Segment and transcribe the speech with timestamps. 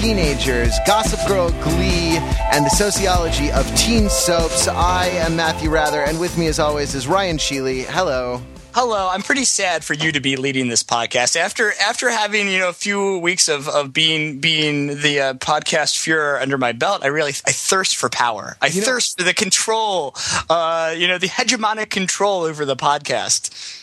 [0.00, 2.16] Teenagers, Gossip Girl, Glee,
[2.52, 4.66] and the Sociology of Teen Soaps.
[4.66, 7.84] I am Matthew Wrather, and with me, as always, is Ryan Sheely.
[7.84, 8.40] Hello.
[8.72, 12.60] Hello, I'm pretty sad for you to be leading this podcast after after having you
[12.60, 17.02] know a few weeks of, of being being the uh, podcast Fuhrer under my belt.
[17.02, 18.56] I really I thirst for power.
[18.62, 20.14] I You know- thirst for the control,
[20.48, 23.76] uh, you know, the hegemonic control over the podcast.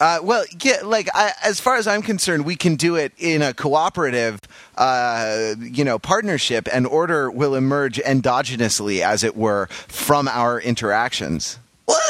[0.00, 3.40] Uh, well, yeah, like I, as far as I'm concerned, we can do it in
[3.40, 4.40] a cooperative,
[4.76, 11.58] uh, you know, partnership, and order will emerge endogenously, as it were, from our interactions.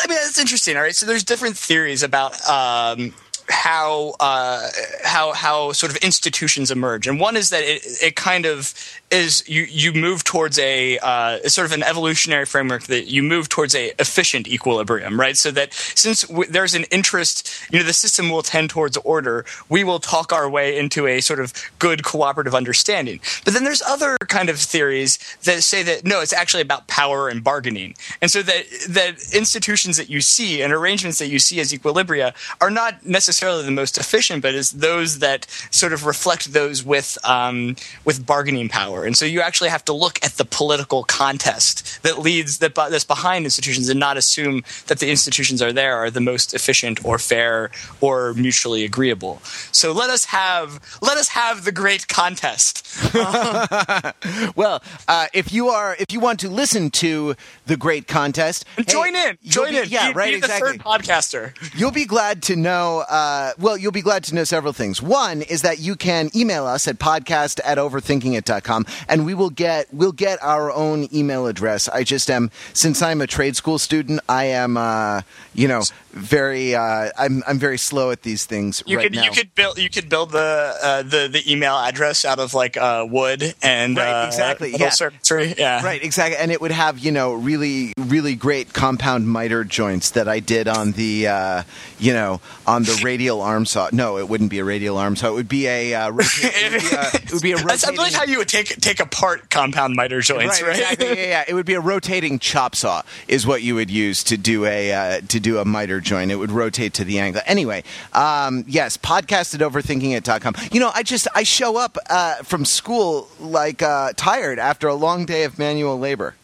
[0.04, 0.76] I mean, that's interesting.
[0.76, 3.14] All right, so there's different theories about um,
[3.48, 4.68] how uh,
[5.04, 8.74] how how sort of institutions emerge, and one is that it, it kind of
[9.10, 13.48] is you you move towards a uh, sort of an evolutionary framework that you move
[13.48, 15.36] towards a efficient equilibrium, right?
[15.36, 19.44] So that since w- there's an interest, you know, the system will tend towards order.
[19.68, 23.20] We will talk our way into a sort of good cooperative understanding.
[23.44, 27.28] But then there's other kind of theories that say that no, it's actually about power
[27.28, 31.60] and bargaining, and so that that institutions that you see and arrangements that you see
[31.60, 36.52] as equilibria are not necessarily the most efficient, but is those that sort of reflect
[36.52, 39.04] those with um, with bargaining power.
[39.04, 43.04] And so you actually have to look at the political contest that leads that that's
[43.04, 47.18] behind institutions, and not assume that the institutions are there are the most efficient or
[47.18, 49.40] fair or mutually agreeable.
[49.72, 52.86] So let us have let us have the great contest.
[54.56, 57.34] Well, uh, if you are, if you want to listen to
[57.66, 59.88] the great contest, hey, join in, join be- in.
[59.88, 60.72] Yeah, Be- right, be the exactly.
[60.72, 61.74] third podcaster.
[61.76, 63.14] You'll be glad to know, uh,
[63.58, 65.00] well, you'll be glad to know several things.
[65.02, 69.92] One is that you can email us at podcast at overthinkingit.com and we will get,
[69.92, 71.88] we'll get our own email address.
[71.88, 75.22] I just am, since I'm a trade school student, I am, uh,
[75.54, 75.82] you know,
[76.12, 79.24] very, uh, I'm, I'm very slow at these things You right could now.
[79.24, 82.76] you could build you could build the uh, the the email address out of like
[82.76, 84.90] uh, wood and Right, uh, exactly, yeah.
[84.90, 85.54] circuitry.
[85.58, 90.10] Yeah, Right, exactly, and it would have you know really, really great compound miter joints
[90.10, 91.62] that I did on the, uh,
[91.98, 93.88] you know, on the radial arm saw.
[93.92, 95.28] No, it wouldn't be a radial arm saw.
[95.28, 97.62] It would be a, uh, rota- it, would be a it would be a I
[97.62, 97.94] rotating.
[97.96, 100.70] believe how you would take take apart compound miter joints, right?
[100.78, 101.08] exactly.
[101.08, 101.44] Yeah, yeah.
[101.48, 104.92] It would be a rotating chop saw, is what you would use to do a
[104.92, 106.32] uh, to do a miter joint.
[106.32, 107.42] It would rotate to the angle.
[107.46, 110.54] Anyway, um, yes, podcast at overthinkingit.com.
[110.72, 114.94] You know, I just I show up uh, from school like uh, tired after a
[114.94, 116.34] long day of manual labor.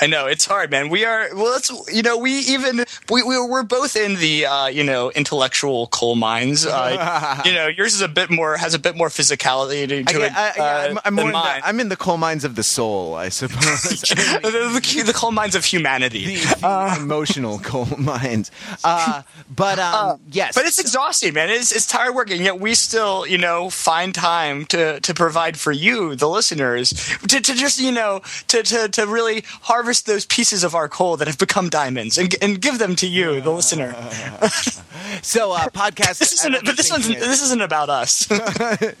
[0.00, 0.90] I know it's hard, man.
[0.90, 1.56] We are well.
[1.56, 5.88] It's you know we even we, we we're both in the uh, you know intellectual
[5.88, 6.64] coal mines.
[6.64, 10.18] Uh, you know yours is a bit more has a bit more physicality to, to
[10.20, 11.38] yeah, it I, yeah, uh, I'm, I'm, in the.
[11.38, 13.82] I'm in the coal mines of the soul, I suppose.
[13.82, 16.36] the, the, the coal mines of humanity.
[16.36, 18.52] the, the emotional coal mines.
[18.84, 19.22] Uh,
[19.54, 21.50] but um, yes, But it's exhausting, man.
[21.50, 25.58] It's, it's tired work, and yet we still, you know, find time to, to provide
[25.58, 26.90] for you, the listeners,
[27.26, 31.16] to, to just, you know, to, to, to really harvest those pieces of our coal
[31.16, 33.92] that have become diamonds and, and give them to you, the listener.
[35.22, 36.18] so uh, podcast.
[36.18, 38.28] This isn't, but this one's this isn't about us.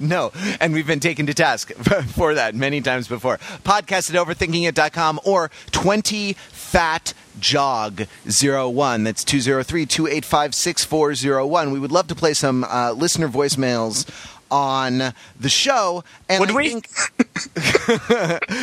[0.00, 1.72] no, and we've been taken to task
[2.08, 3.38] for that many times before.
[3.64, 12.34] Podcast at overthinkingit.com or 20 fat jog 01 that's 203-285-6401 we would love to play
[12.34, 14.04] some uh, listener voicemails
[14.50, 16.68] on the show and Would I we?
[16.68, 16.88] think-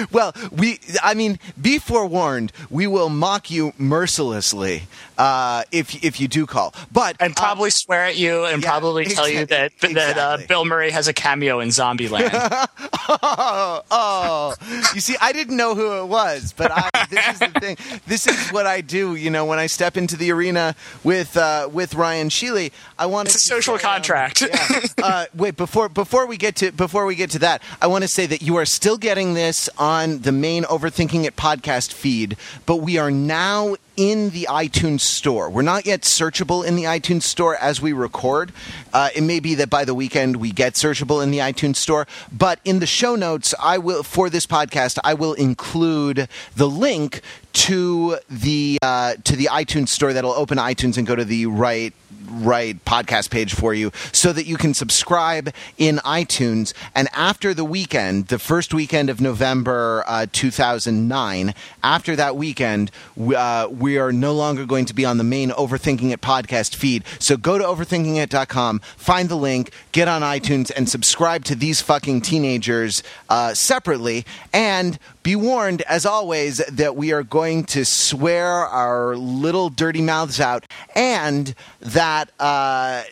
[0.11, 4.83] well, we, I mean, be forewarned, we will mock you mercilessly
[5.17, 6.73] uh, if if you do call.
[6.91, 10.37] But and probably swear at you and yeah, probably tell you that exactly, that uh.
[10.47, 12.29] Bill Murray has a cameo in Zombieland.
[13.09, 14.53] oh, oh,
[14.93, 17.77] you see, I didn't know who it was, but I, this is the thing.
[18.07, 19.15] This is what I do.
[19.15, 23.27] You know, when I step into the arena with uh, with Ryan Sheely, I want
[23.29, 24.41] It's a social contract.
[24.41, 24.81] yeah.
[25.01, 28.07] Uh, wait, before before we get to before we get to that, I want to
[28.07, 32.77] say that you are still getting this on the main Overthinking It podcast feed, but
[32.77, 35.49] we are now in the iTunes store.
[35.49, 38.51] We're not yet searchable in the iTunes store as we record.
[38.93, 42.07] Uh, it may be that by the weekend we get searchable in the iTunes store,
[42.31, 47.21] but in the show notes, I will for this podcast, I will include the link
[47.53, 51.93] to the uh, to the iTunes store that'll open iTunes and go to the right
[52.29, 56.73] right podcast page for you so that you can subscribe in iTunes.
[56.93, 63.35] And after the weekend, the first weekend of November uh, 2009, after that weekend, we,
[63.35, 67.03] uh, we are no longer going to be on the main Overthinking It podcast feed.
[67.19, 72.21] So go to overthinkingit.com, find the link, get on iTunes, and subscribe to these fucking
[72.21, 74.25] teenagers uh, separately.
[74.53, 80.39] And be warned, as always, that we are going to swear our little dirty mouths
[80.39, 82.29] out and that.
[82.39, 83.03] Uh,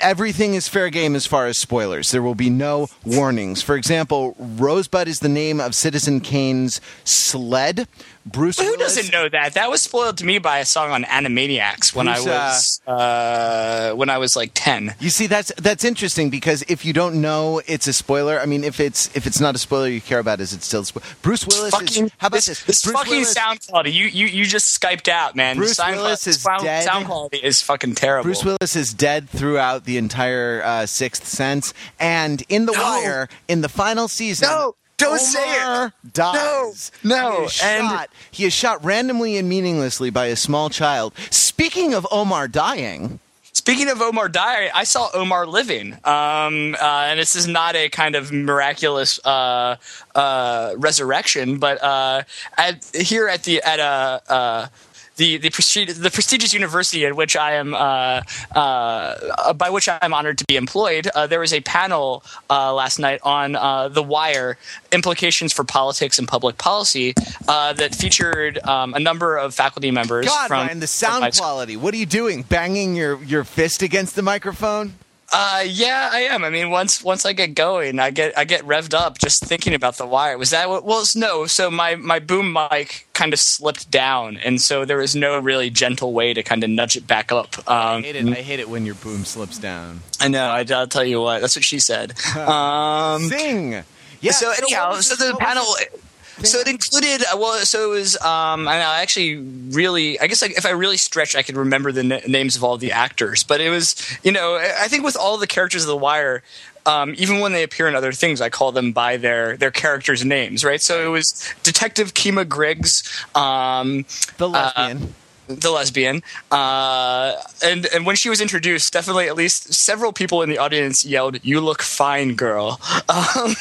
[0.00, 2.10] everything is fair game as far as spoilers.
[2.10, 3.62] There will be no warnings.
[3.62, 7.88] For example, Rosebud is the name of Citizen Kane's sled.
[8.32, 8.58] Bruce.
[8.58, 9.54] Who Willis, doesn't know that?
[9.54, 14.10] That was spoiled to me by a song on Animaniacs when I was uh, when
[14.10, 14.94] I was like ten.
[15.00, 18.64] You see, that's that's interesting because if you don't know it's a spoiler, I mean,
[18.64, 21.06] if it's if it's not a spoiler you care about, is it still a spoiler?
[21.22, 22.12] Bruce Willis Fucking, is.
[22.18, 22.46] How about this?
[22.46, 22.64] this?
[22.64, 23.92] This fucking Willis- sound quality.
[23.92, 25.56] You you you just skyped out, man.
[25.56, 26.84] Bruce sound, Willis is sound, dead.
[26.84, 28.24] sound quality is fucking terrible.
[28.24, 32.82] Bruce Willis is dead throughout the entire uh, Sixth Sense, and in The No.
[32.82, 35.62] Wire, in the final season, No, don't say it.
[35.64, 36.92] Omar dies.
[37.02, 38.10] No, no, he is and- shot.
[38.30, 41.14] He is shot randomly and meaninglessly by a small child.
[41.30, 43.20] Speaking of Omar dying,
[43.52, 47.88] Speaking of Omar dying, I saw Omar living, um, uh, and this is not a
[47.90, 49.76] kind of miraculous uh,
[50.14, 52.22] uh, resurrection, but uh,
[52.56, 54.70] at, here at the at a.
[55.18, 58.22] The the, presti- the prestigious university at which I am uh,
[58.54, 62.72] uh, by which I am honored to be employed, uh, there was a panel uh,
[62.72, 64.56] last night on uh, the Wire
[64.92, 67.14] implications for politics and public policy
[67.46, 70.26] uh, that featured um, a number of faculty members.
[70.26, 71.76] God, from Ryan, the sound quality.
[71.76, 72.42] What are you doing?
[72.42, 74.94] Banging your, your fist against the microphone?
[75.30, 76.42] Uh, yeah, I am.
[76.42, 79.74] I mean, once once I get going, I get I get revved up just thinking
[79.74, 80.38] about the wire.
[80.38, 80.84] Was that what?
[80.84, 81.46] Well, no.
[81.46, 85.68] So my my boom mic kind of slipped down, and so there was no really
[85.68, 87.58] gentle way to kind of nudge it back up.
[87.68, 88.26] Um, I hate it.
[88.26, 90.00] I hate it when your boom slips down.
[90.18, 90.44] I know.
[90.48, 91.42] I, will tell you what.
[91.42, 92.14] That's what she said.
[92.38, 93.84] Um, Sing.
[94.20, 94.32] Yeah.
[94.32, 95.64] so anyhow, so the panel.
[95.80, 96.02] it?
[96.44, 98.16] So it included uh, well, so it was.
[98.20, 101.92] Um, and I actually really, I guess, like if I really stretch, I could remember
[101.92, 103.42] the na- names of all the actors.
[103.42, 106.42] But it was, you know, I I think with all the characters of The Wire,
[106.86, 110.24] um, even when they appear in other things, I call them by their their characters'
[110.24, 110.80] names, right?
[110.80, 113.02] So it was Detective Kima Greggs.
[113.34, 114.06] Um,
[114.38, 115.14] the lesbian.
[115.48, 116.22] The lesbian.
[116.50, 121.04] Uh, and and when she was introduced, definitely at least several people in the audience
[121.04, 123.54] yelled, "You look fine, girl," um,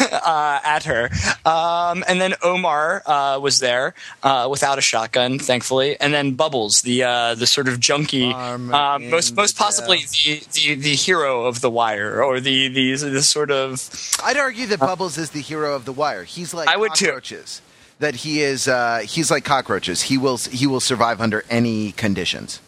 [0.00, 1.10] uh, at her.
[1.44, 5.98] Um, and then Omar uh, was there uh, without a shotgun, thankfully.
[6.00, 10.74] And then Bubbles, the uh, the sort of junkie, uh, most most possibly the, the
[10.74, 13.88] the hero of the Wire, or the the the sort of
[14.24, 16.24] I'd argue that Bubbles is the hero of the Wire.
[16.24, 17.20] He's like I would too.
[18.02, 18.66] That he is.
[18.66, 20.02] Uh, he's like cockroaches.
[20.02, 20.36] He will.
[20.36, 22.58] He will survive under any conditions.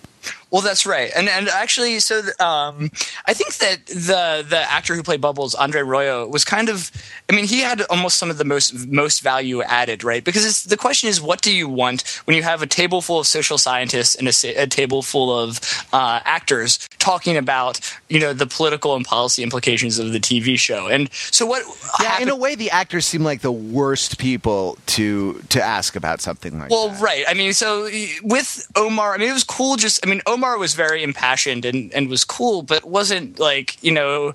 [0.54, 2.92] Well, that's right, and and actually, so um,
[3.26, 6.92] I think that the the actor who played Bubbles, Andre Royo, was kind of.
[7.28, 10.22] I mean, he had almost some of the most most value added, right?
[10.22, 13.18] Because it's, the question is, what do you want when you have a table full
[13.18, 15.58] of social scientists and a, a table full of
[15.92, 20.86] uh, actors talking about you know the political and policy implications of the TV show?
[20.86, 21.64] And so, what?
[22.00, 25.96] Yeah, happened- in a way, the actors seem like the worst people to to ask
[25.96, 26.74] about something like that.
[26.74, 27.00] Well, that.
[27.02, 27.24] right.
[27.26, 27.88] I mean, so
[28.22, 29.74] with Omar, I mean, it was cool.
[29.74, 33.90] Just, I mean, Omar was very impassioned and, and was cool, but wasn't like, you
[33.92, 34.34] know,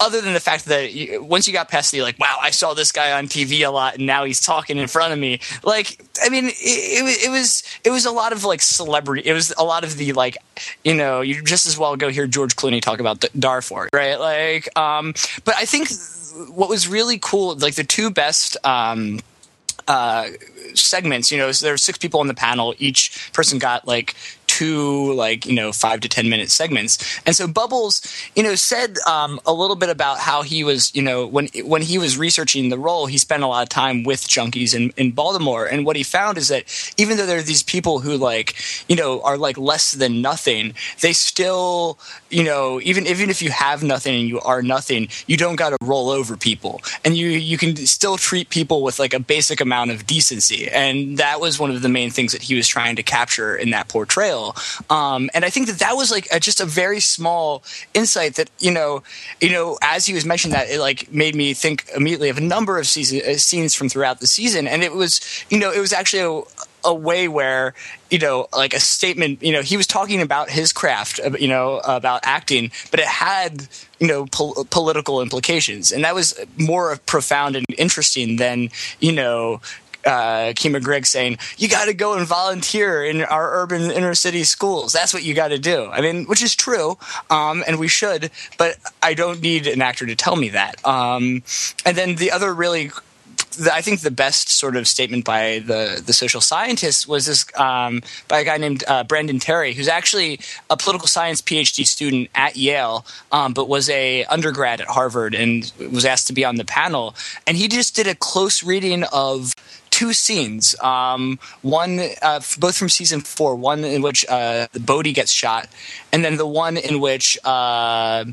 [0.00, 0.90] other than the fact that
[1.22, 3.96] once you got past the like, wow, I saw this guy on TV a lot,
[3.96, 5.40] and now he's talking in front of me.
[5.64, 9.22] Like, I mean, it, it, was- it was it was a lot of like celebrity.
[9.28, 10.36] It was a lot of the like,
[10.84, 14.20] you know, you just as well go hear George Clooney talk about Darfur, right?
[14.20, 15.14] Like, um,
[15.44, 15.88] but I think
[16.54, 18.56] what was really cool, like the two best.
[18.64, 19.18] Um,
[19.88, 20.28] uh,
[20.74, 21.32] segments.
[21.32, 22.74] You know, so there were six people on the panel.
[22.78, 24.14] Each person got like
[24.58, 26.98] two, like you know, five to ten minute segments.
[27.24, 28.02] And so Bubbles,
[28.34, 31.82] you know, said um, a little bit about how he was, you know, when when
[31.82, 35.12] he was researching the role, he spent a lot of time with junkies in, in
[35.12, 35.66] Baltimore.
[35.66, 36.64] And what he found is that
[36.96, 38.56] even though there are these people who like,
[38.88, 41.98] you know, are like less than nothing, they still,
[42.30, 45.70] you know, even even if you have nothing and you are nothing, you don't got
[45.70, 49.60] to roll over people, and you you can still treat people with like a basic
[49.60, 50.68] amount of decency.
[50.68, 53.70] And that was one of the main things that he was trying to capture in
[53.70, 54.47] that portrayal.
[54.90, 57.62] Um, and I think that that was like a, just a very small
[57.94, 59.02] insight that you know,
[59.40, 62.42] you know, as he was mentioning that, it like made me think immediately of a
[62.42, 65.80] number of season, uh, scenes from throughout the season, and it was you know, it
[65.80, 66.42] was actually a
[66.84, 67.74] a way where
[68.08, 71.48] you know like a statement you know he was talking about his craft uh, you
[71.48, 73.66] know about acting but it had
[73.98, 75.92] you know pol- political implications.
[75.92, 79.60] And that was more profound and interesting than you know
[80.08, 84.92] uh, Kima saying, "You got to go and volunteer in our urban inner city schools.
[84.92, 86.98] That's what you got to do." I mean, which is true,
[87.30, 88.30] um, and we should.
[88.56, 90.84] But I don't need an actor to tell me that.
[90.86, 91.42] Um,
[91.84, 92.90] and then the other really
[93.72, 98.02] I think the best sort of statement by the the social scientists was this um,
[98.28, 102.56] by a guy named uh, Brandon Terry, who's actually a political science PhD student at
[102.56, 106.64] Yale, um, but was a undergrad at Harvard and was asked to be on the
[106.64, 107.16] panel.
[107.46, 109.54] And he just did a close reading of
[109.98, 110.78] two scenes.
[110.80, 113.56] Um, one, uh, both from season four.
[113.56, 115.68] One in which uh, Bodie gets shot,
[116.12, 117.38] and then the one in which.
[117.44, 118.26] Uh,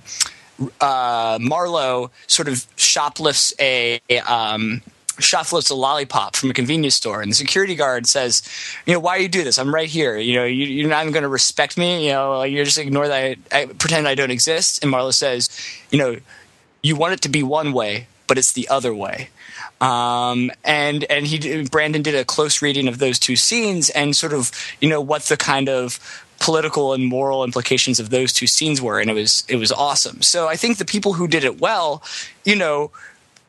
[0.79, 4.81] uh, Marlo sort of shoplifts a, a um,
[5.19, 8.41] shoplifts a lollipop from a convenience store, and the security guard says,
[8.86, 9.57] "You know, why you do this?
[9.60, 10.17] I'm right here.
[10.17, 12.05] You know, you, are not even going to respect me.
[12.05, 13.38] You know, you're just ignore that.
[13.51, 15.50] I, I pretend I don't exist." And Marlo says,
[15.91, 16.15] "You know,
[16.81, 19.27] you want it to be one way, but it's the other way."
[19.82, 24.34] Um, and and he Brandon did a close reading of those two scenes and sort
[24.34, 26.00] of you know what the kind of
[26.39, 30.22] political and moral implications of those two scenes were, and it was it was awesome.
[30.22, 32.03] So I think the people who did it well,
[32.46, 32.91] you know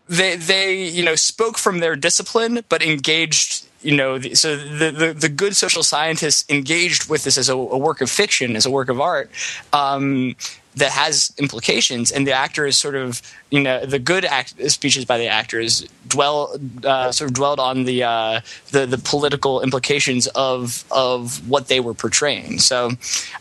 [0.09, 4.91] they they you know spoke from their discipline but engaged you know the, so the,
[4.91, 8.67] the, the good social scientists engaged with this as a, a work of fiction as
[8.67, 9.31] a work of art
[9.73, 10.37] um,
[10.77, 15.19] that has implications and the actors sort of you know the good act, speeches by
[15.19, 18.41] the actors dwell uh, sort of dwelled on the, uh,
[18.71, 22.91] the the political implications of of what they were portraying so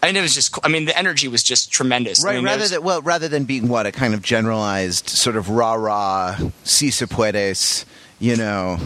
[0.01, 2.45] i mean it was just i mean the energy was just tremendous right I mean,
[2.45, 5.73] rather was, than well rather than being what a kind of generalized sort of rah
[5.73, 7.85] rah si se puedes
[8.19, 8.79] you know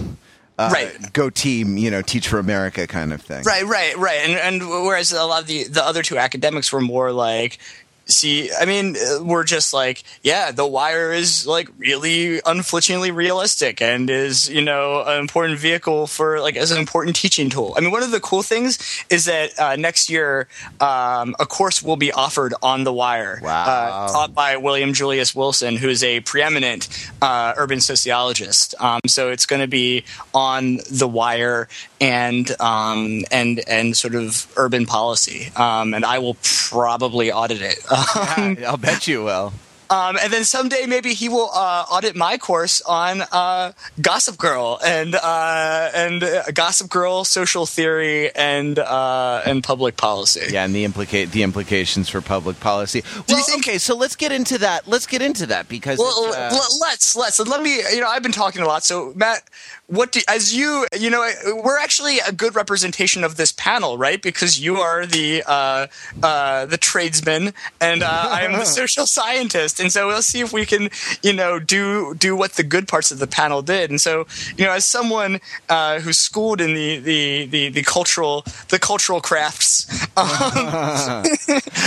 [0.58, 1.13] uh, right.
[1.13, 3.44] go team, you know, teach for America kind of thing.
[3.46, 4.20] Right, right, right.
[4.27, 7.60] And and whereas a lot of the the other two academics were more like,
[8.09, 14.09] see i mean we're just like yeah the wire is like really unflinchingly realistic and
[14.09, 17.73] is you know an important vehicle for like as an important teaching tool.
[17.77, 18.77] I mean one of the cool things
[19.09, 20.47] is that uh, next year
[20.79, 23.65] um, a course will be offered on the wire wow.
[23.65, 26.87] uh, taught by william julius wilson who is a preeminent
[27.21, 28.75] uh, urban sociologist.
[28.79, 31.67] Um, so it's going to be on the wire
[32.01, 35.51] and um, and and sort of urban policy.
[35.55, 36.37] Um, and i will
[36.69, 37.79] probably audit it
[38.38, 39.53] yeah, I'll bet you will.
[39.91, 44.79] Um, and then someday maybe he will uh, audit my course on uh, Gossip Girl
[44.86, 50.41] and uh, and uh, Gossip Girl, social theory, and uh, and public policy.
[50.51, 53.03] Yeah, and the implicate the implications for public policy.
[53.27, 54.88] Well, think- okay, so let's get into that.
[54.88, 57.77] Let's get into that because well, uh, let's let's let me.
[57.91, 58.84] You know, I've been talking a lot.
[58.84, 59.41] So Matt,
[59.89, 61.27] what do, as you you know
[61.63, 64.22] we're actually a good representation of this panel right?
[64.22, 65.88] Because you are the uh,
[66.24, 69.79] uh, the tradesman and uh, I am the social scientist.
[69.79, 70.89] And so we'll see if we can
[71.24, 73.89] you know do do what the good parts of the panel did.
[73.89, 74.27] And so
[74.58, 79.22] you know as someone uh, who's schooled in the, the, the, the cultural the cultural
[79.22, 80.27] crafts um,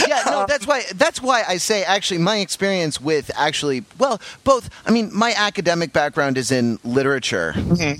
[0.08, 4.68] yeah no that's why that's why I say actually my experience with actually well both
[4.86, 7.52] I mean my academic background is in literature.
[7.56, 7.91] Mm-hmm.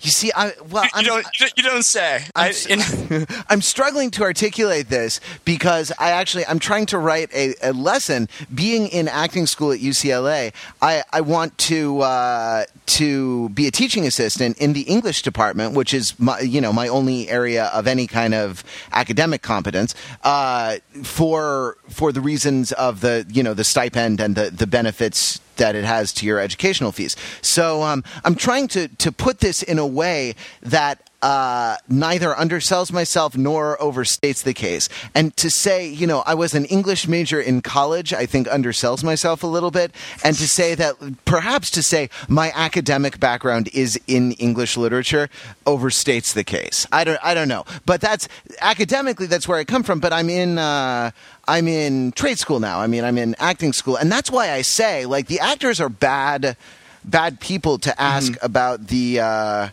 [0.00, 2.24] You see, I well, you, don't, you don't say.
[2.34, 7.54] I'm, I, am struggling to articulate this because I actually I'm trying to write a,
[7.62, 8.28] a lesson.
[8.54, 14.06] Being in acting school at UCLA, I I want to uh, to be a teaching
[14.06, 18.06] assistant in the English department, which is my you know my only area of any
[18.06, 19.94] kind of academic competence.
[20.22, 25.40] Uh, for for the reasons of the you know the stipend and the the benefits
[25.56, 27.16] that it has to your educational fees.
[27.42, 32.92] So um, I'm trying to to put this in a way that uh, neither undersells
[32.92, 34.90] myself nor overstates the case.
[35.14, 39.02] And to say, you know, I was an English major in college, I think undersells
[39.02, 39.90] myself a little bit.
[40.22, 45.30] And to say that, perhaps to say my academic background is in English literature
[45.64, 46.86] overstates the case.
[46.92, 47.64] I don't, I don't know.
[47.86, 48.28] But that's
[48.60, 50.00] academically, that's where I come from.
[50.00, 50.58] But I'm in.
[50.58, 51.10] Uh,
[51.46, 52.80] I'm in trade school now.
[52.80, 55.90] I mean, I'm in acting school, and that's why I say like the actors are
[55.90, 56.56] bad,
[57.04, 58.44] bad people to ask mm-hmm.
[58.44, 59.20] about the.
[59.20, 59.68] Uh,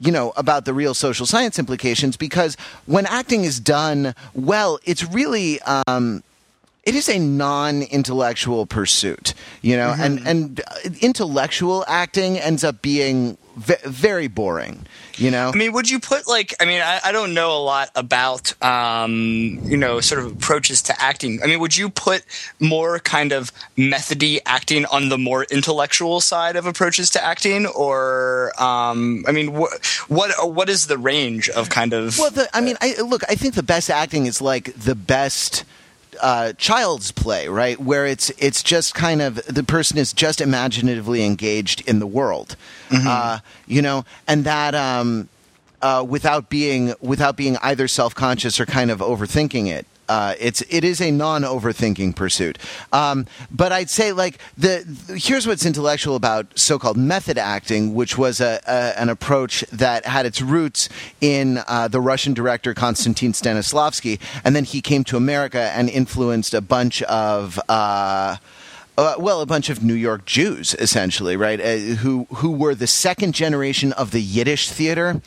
[0.00, 5.04] you know, about the real social science implications because when acting is done well, it's
[5.04, 6.22] really um,
[6.84, 10.26] it is a non-intellectual pursuit, you know, mm-hmm.
[10.26, 15.50] and and intellectual acting ends up being v- very boring, you know.
[15.52, 16.54] I mean, would you put like?
[16.60, 20.82] I mean, I, I don't know a lot about, um, you know, sort of approaches
[20.82, 21.42] to acting.
[21.42, 22.24] I mean, would you put
[22.58, 28.52] more kind of methody acting on the more intellectual side of approaches to acting, or,
[28.60, 32.18] um, I mean, wh- what what is the range of kind of?
[32.18, 33.22] Well, the, I mean, I look.
[33.28, 35.64] I think the best acting is like the best
[36.22, 37.78] uh, child's play, right?
[37.80, 42.56] Where it's it's just kind of the person is just imaginatively engaged in the world,
[42.90, 45.28] uh, you know, and that um,
[45.82, 49.86] uh, without being without being either self conscious or kind of overthinking it.
[50.10, 52.58] Uh, it's it is a non overthinking pursuit,
[52.92, 57.94] um, but I'd say like the, the- here's what's intellectual about so called method acting,
[57.94, 60.88] which was a, a an approach that had its roots
[61.20, 66.54] in uh, the Russian director Konstantin Stanislavski, and then he came to America and influenced
[66.54, 67.60] a bunch of.
[67.68, 68.36] Uh,
[69.00, 71.58] uh, well, a bunch of New York Jews, essentially, right?
[71.58, 75.22] Uh, who who were the second generation of the Yiddish theater,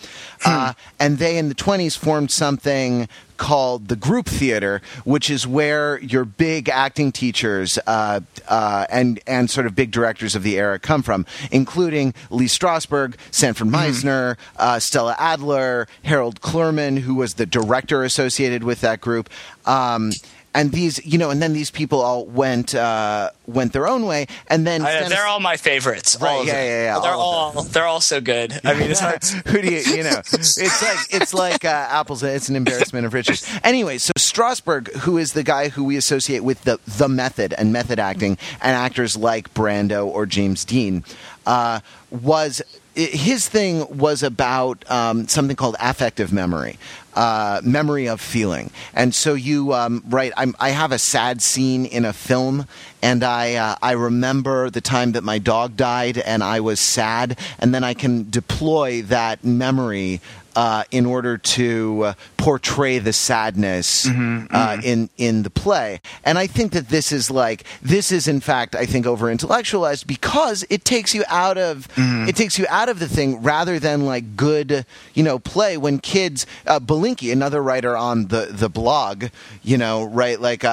[0.45, 5.99] uh, and they in the twenties formed something called the group theater, which is where
[6.01, 10.77] your big acting teachers uh, uh, and and sort of big directors of the era
[10.77, 17.47] come from, including Lee Strasberg, Sanford Meisner, uh, Stella Adler, Harold Clurman, who was the
[17.47, 19.31] director associated with that group.
[19.65, 20.11] Um,
[20.55, 24.27] and these, you know, and then these people all went uh, went their own way,
[24.47, 26.17] and then I- they're all my favorites.
[26.21, 26.65] Right, all yeah, them.
[26.65, 28.59] yeah, yeah, They're all all they're all so good.
[28.63, 29.23] I mean, it's hard.
[29.47, 30.21] Who do you, you know?
[30.31, 32.23] It's like it's like uh, apples.
[32.23, 33.47] It's an embarrassment of riches.
[33.63, 37.73] Anyway, so Strasberg, who is the guy who we associate with the the method and
[37.73, 41.03] method acting, and actors like Brando or James Dean,
[41.45, 41.79] uh,
[42.11, 42.61] was
[42.95, 46.77] his thing was about um, something called affective memory.
[47.15, 50.03] Uh, memory of feeling, and so you um.
[50.35, 52.65] I'm, I have a sad scene in a film,
[53.03, 57.37] and I uh, I remember the time that my dog died, and I was sad,
[57.59, 60.21] and then I can deploy that memory
[60.55, 64.05] uh, in order to uh, portray the sadness
[64.51, 65.99] Uh, in in the play.
[66.23, 70.05] And I think that this is like this is in fact I think over intellectualized
[70.07, 71.87] because it takes you out of
[72.27, 75.99] it takes you out of the thing rather than like good you know play when
[75.99, 79.25] kids uh, Belinkie another writer on the the blog
[79.63, 80.63] you know right like.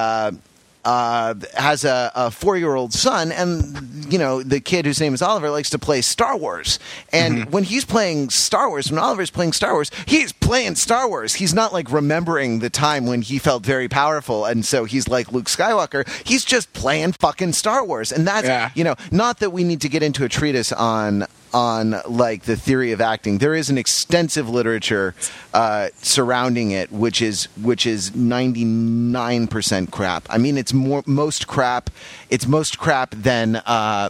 [0.83, 5.13] Uh, has a, a four year old son, and you know the kid whose name
[5.13, 6.79] is Oliver likes to play Star Wars.
[7.13, 11.35] And when he's playing Star Wars, when Oliver's playing Star Wars, he's playing Star Wars.
[11.35, 15.31] He's not like remembering the time when he felt very powerful, and so he's like
[15.31, 16.07] Luke Skywalker.
[16.27, 18.71] He's just playing fucking Star Wars, and that's Yeah.
[18.73, 22.55] you know not that we need to get into a treatise on on like the
[22.55, 23.39] theory of acting.
[23.39, 25.13] There is an extensive literature
[25.53, 30.25] uh, surrounding it, which is which is ninety nine percent crap.
[30.29, 31.89] I mean, it's more most crap.
[32.29, 34.09] It's most crap than uh,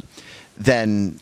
[0.57, 1.19] than.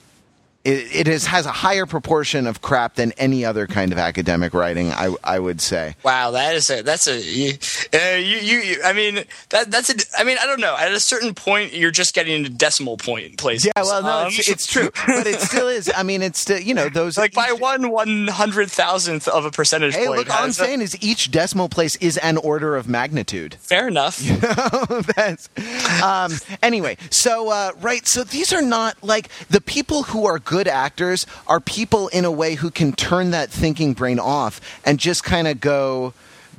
[0.65, 4.53] It, it is, has a higher proportion of crap than any other kind of academic
[4.53, 4.91] writing.
[4.91, 5.95] I, I would say.
[6.03, 7.53] Wow, that is a that's a you,
[7.93, 10.91] uh, you, you you I mean that that's a I mean I don't know at
[10.91, 13.71] a certain point you're just getting into decimal point places.
[13.75, 15.89] Yeah, well, no, Um, it's, it's true, but it still is.
[15.95, 19.51] I mean, it's still you know those like by one one hundred thousandth of a
[19.51, 20.19] percentage Hey, point.
[20.19, 23.55] look, all I'm saying is each decimal place is an order of magnitude.
[23.61, 24.19] fair enough.
[25.15, 25.49] That's,
[26.03, 30.67] um, anyway, so uh, right, so these are not like the people who are good
[30.67, 35.23] actors are people in a way who can turn that thinking brain off and just
[35.23, 36.11] kind of go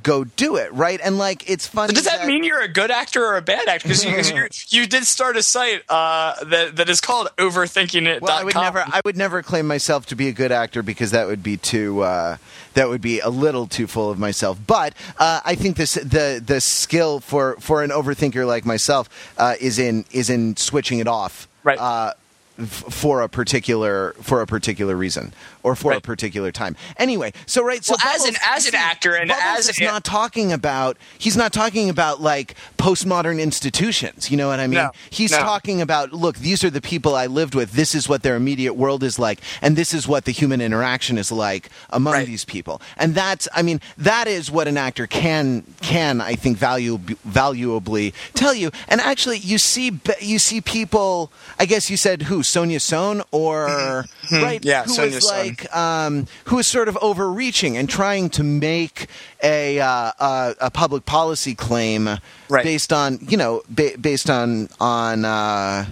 [0.05, 3.24] go do it right and like it's funny Does that mean you're a good actor
[3.26, 3.88] or a bad actor?
[3.88, 4.46] Because you,
[4.81, 8.20] you did start a site uh, that that is called overthinkingit.com.
[8.22, 11.11] well, I would never, I would never claim myself to be a good actor because
[11.11, 12.37] that would be too, uh,
[12.74, 14.57] that would be a little too full of myself.
[14.66, 19.57] But uh, I think this, the the skill for for an overthinker like myself uh,
[19.61, 22.14] is in is in switching it off, Right.
[22.61, 26.77] F- for a particular for a particular reason or for a particular time.
[26.96, 29.87] Anyway, so right, so Well, as an- as an actor and Bubbles as is an-
[29.87, 34.31] not talking about he's not talking about like postmodern institutions.
[34.31, 34.79] You know what I mean?
[34.81, 35.38] No, he's no.
[35.38, 37.73] talking about look, these are the people I lived with.
[37.73, 41.18] This is what their immediate world is like, and this is what the human interaction
[41.18, 42.27] is like among Right.
[42.27, 42.81] these people.
[42.96, 48.12] And that's, I mean, that is what an actor can can I think value valuably
[48.35, 48.70] tell you.
[48.88, 51.33] And actually, you see you see people.
[51.59, 54.61] I guess you said who Sonja Sohn or right?
[54.61, 54.66] Mm-hmm.
[54.66, 55.49] Yeah, who Sonja is Sohn.
[55.50, 59.06] Like um, who is sort of overreaching and trying to make
[59.42, 62.08] a uh, a, a public policy claim
[62.48, 62.64] Right.
[62.64, 65.24] based on you know ba- based on on.
[65.24, 65.86] Uh,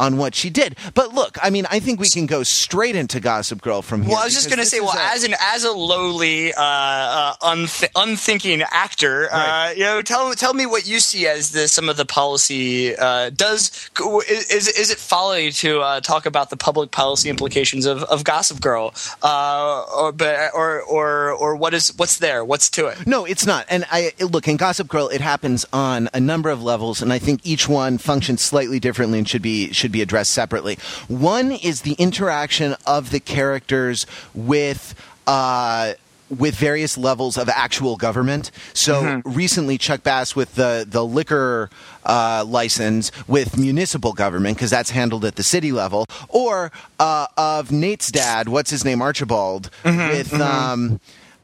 [0.00, 3.18] on what she did, but look, I mean, I think we can go straight into
[3.20, 4.10] Gossip Girl from here.
[4.12, 6.60] Well, I was just going to say, well, a- as an as a lowly, uh,
[6.62, 9.70] uh, unth- unthinking actor, Right.
[9.70, 12.96] uh, you know, tell tell me what you see as the some of the policy
[12.96, 13.90] uh, does
[14.28, 18.60] is is it folly to uh, talk about the public policy implications of, of Gossip
[18.60, 23.06] Girl, uh, or but or or or what is what's there, what's to it?
[23.06, 23.66] No, it's not.
[23.68, 27.18] And I look in Gossip Girl, it happens on a number of levels, and I
[27.18, 30.78] think each one functions slightly differently and should be should be addressed separately.
[31.08, 34.94] One is the interaction of the characters with.
[35.26, 35.94] Uh,
[36.30, 38.50] with various levels of actual government.
[38.74, 39.32] So Mm-hmm.
[39.32, 41.70] recently, Chuck Bass with the the liquor
[42.04, 46.70] uh, license with municipal government because that's handled at the city level, or
[47.00, 51.00] uh, of Nate's dad, what's his name, Archibald, Mm-hmm, with um,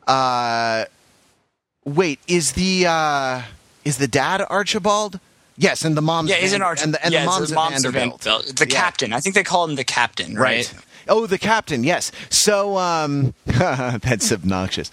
[0.07, 0.85] uh,
[1.87, 3.43] wait, is the uh,
[3.87, 5.19] is the dad Archibald?
[5.57, 6.83] Yes, and the mom's Yeah, Van- arch.
[6.83, 8.23] and the, and yeah, the mom's, at mom's Vanderbilt.
[8.23, 8.57] Vanderbilt.
[8.57, 8.75] The Yeah.
[8.81, 9.13] captain.
[9.13, 10.73] I think they call him the captain, right?
[11.07, 11.85] Oh, the captain.
[11.85, 12.11] Yes.
[12.31, 14.91] So um, that's obnoxious.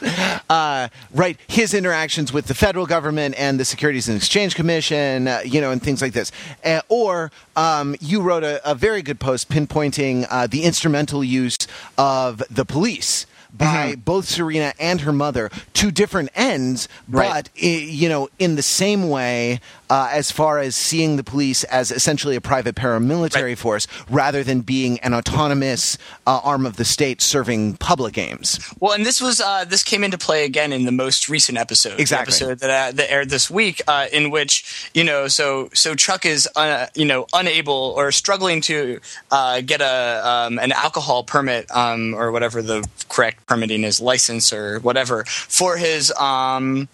[0.49, 1.37] Uh, right.
[1.47, 5.71] His interactions with the federal government and the Securities and Exchange Commission, uh, you know,
[5.71, 6.31] and things like this.
[6.65, 11.57] Uh, or um, you wrote a, a very good post pinpointing uh, the instrumental use
[11.97, 13.25] of the police.
[13.53, 17.29] By both Serena and her mother to different ends, Right.
[17.29, 19.59] but i- you know, in the same way,
[19.91, 23.57] uh, as far as seeing the police as essentially a private paramilitary Right.
[23.57, 28.57] force rather than being an autonomous uh, arm of the state serving public aims.
[28.79, 31.97] Well, and this was uh, this came into play again in the most recent episode,
[31.97, 32.31] the Exactly.
[32.33, 36.25] episode that, uh, that aired this week, uh, in which you know, so so Chuck
[36.25, 38.99] is uh, you know unable or struggling to
[39.31, 44.53] uh, get a um, an alcohol permit um, or whatever the correct permitting is, license
[44.53, 46.11] or whatever for his.
[46.13, 46.87] Um,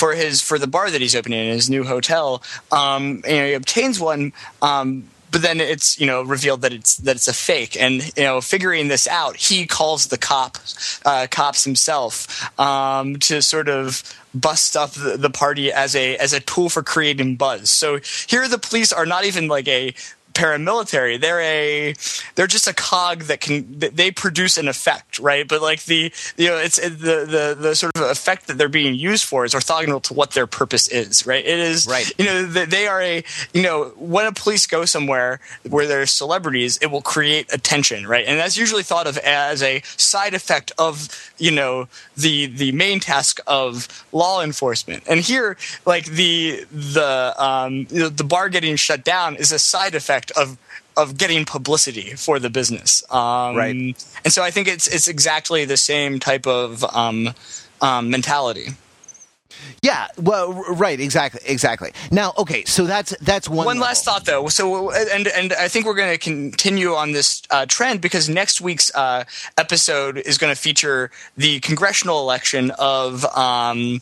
[0.00, 4.00] for his for the bar that he's opening in his new hotel, um, he obtains
[4.00, 4.32] one,
[4.62, 8.24] um, but then it's you know revealed that it's that it's a fake, and you
[8.24, 10.56] know figuring this out, he calls the cop
[11.04, 16.32] uh, cops himself um, to sort of bust up the, the party as a as
[16.32, 17.68] a tool for creating buzz.
[17.68, 19.94] So here the police are not even like a
[20.40, 21.20] paramilitary.
[21.20, 21.94] They're a
[22.34, 25.46] they're just a cog that can they produce an effect right?
[25.46, 26.88] But like the you know it's the
[27.34, 30.46] the the sort of effect that they're being used for is orthogonal to what their
[30.46, 31.44] purpose is right?
[31.44, 32.10] It is Right.
[32.18, 32.42] you know
[32.76, 33.16] they are a
[33.52, 38.24] you know when a police go somewhere where there's celebrities it will create attention right?
[38.26, 43.00] And that's usually thought of as a side effect of you know the the main
[43.00, 45.02] task of law enforcement.
[45.08, 49.58] And here like the the um you know, the bar getting shut down is a
[49.58, 50.56] side effect of
[50.96, 53.74] of getting publicity for the business um Right.
[54.24, 57.30] and so i think it's it's exactly the same type of um
[57.80, 58.68] um mentality
[59.82, 61.92] Yeah, well, right, exactly, exactly.
[62.10, 63.66] Now, okay, so that's that's one.
[63.66, 63.82] One level.
[63.88, 64.48] last thought, though.
[64.48, 68.60] So, and and I think we're going to continue on this uh, trend because next
[68.60, 69.24] week's uh,
[69.58, 74.00] episode is going to feature the congressional election of um,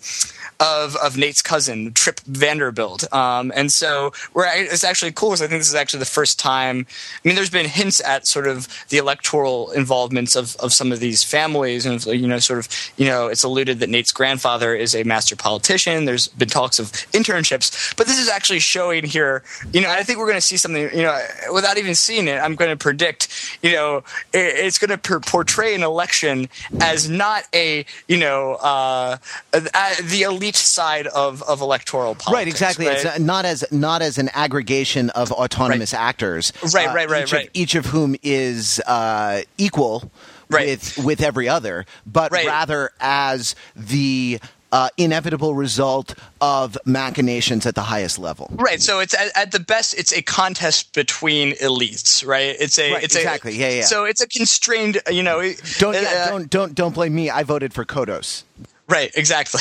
[0.60, 5.46] of of Nate's cousin Tripp Vanderbilt, um, and so we're it's actually cool because I
[5.46, 6.86] think this is actually the first time.
[6.88, 10.98] I mean, there's been hints at sort of the electoral involvements of of some of
[10.98, 14.94] these families, and you know, sort of you know, it's alluded that Nate's grandfather is
[14.94, 16.06] a master politician.
[16.06, 19.44] There's been talks of internships, but this is actually showing here.
[19.72, 20.90] You know, I think we're going to see something.
[20.92, 21.20] You know,
[21.52, 23.28] without even seeing it, I'm going to predict.
[23.62, 23.96] You know,
[24.32, 26.48] it, it's going to per- portray an election
[26.80, 29.18] as not a you know uh,
[29.52, 32.32] the elite side of of electoral politics.
[32.32, 32.86] Right, exactly.
[32.86, 33.04] right?
[33.04, 36.52] It's not as not as an aggregation of autonomous actors.
[36.74, 37.46] Right, uh, right, right, each right.
[37.46, 40.10] Of, each of whom is uh, equal
[40.50, 40.66] Right.
[40.68, 42.46] with with every other, but Right.
[42.46, 44.40] rather as the
[44.72, 48.48] uh, inevitable result of machinations at the highest level.
[48.52, 48.80] Right.
[48.82, 52.54] So it's at, at the best, it's a contest between elites, right?
[52.58, 53.52] It's a, Right, it's exactly.
[53.52, 53.84] A, Yeah, yeah.
[53.84, 55.40] So it's a constrained, you know.
[55.78, 57.30] Don't uh, yeah, don't don't don't blame me.
[57.30, 58.44] I voted for Kodos.
[58.88, 59.60] Right, exactly.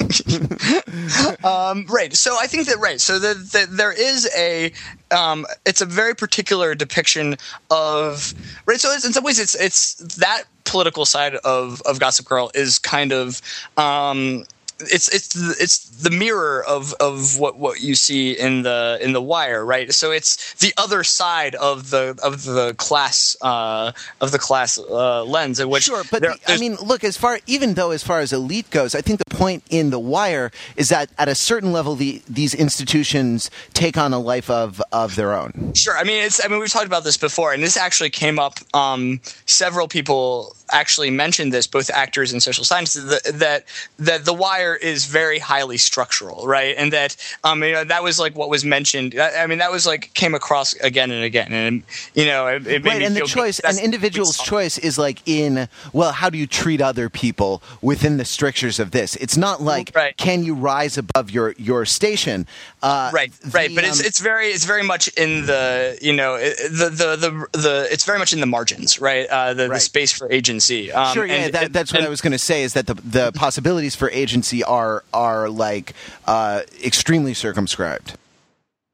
[1.44, 2.14] um, right.
[2.14, 3.00] So I think that right.
[3.00, 4.72] So the, the, there is a
[5.10, 7.36] um, it's a very particular depiction
[7.72, 8.34] of
[8.66, 8.78] right.
[8.78, 12.78] So it's, in some ways, it's it's that political side of of Gossip Girl is
[12.78, 13.42] kind of.
[13.76, 14.44] Um,
[14.80, 19.12] it's it's the, it's the mirror of, of what, what you see in the in
[19.12, 19.92] the wire, right?
[19.92, 25.24] So it's the other side of the of the class uh, of the class uh,
[25.24, 28.02] lens, in which Sure, but there- the, I mean, look, as far even though as
[28.02, 31.34] far as elite goes, I think the point in the wire is that at a
[31.34, 35.72] certain level, the these institutions take on a life of of their own.
[35.74, 35.96] Sure.
[35.96, 36.44] I mean, it's.
[36.44, 38.54] I mean, we've talked about this before, and this actually came up.
[38.74, 43.64] Um, several people actually mentioned this, both actors and social scientists, that that,
[43.98, 46.74] that the wire is very highly structural, right?
[46.76, 49.18] And that um, you know, that was like what was mentioned.
[49.18, 51.82] I mean, that was like came across again and again, and
[52.14, 56.12] you know, it, it Right, and the choice, an individual's choice is like in well,
[56.12, 59.16] how do you treat other people within the strictures of this?
[59.16, 60.16] It's not like Right.
[60.16, 62.46] can you rise above your your station?
[62.82, 66.12] Uh, right right the, but it's um, it's very it's very much in the you
[66.12, 69.68] know it- the the the, the it's very much in the margins right uh the,
[69.68, 72.32] the space for agency um, Sure, yeah, and- that, that's what and- I was going
[72.32, 72.62] to say.
[72.62, 75.94] Is that the the possibilities for agency are are like
[76.26, 78.16] uh, extremely circumscribed.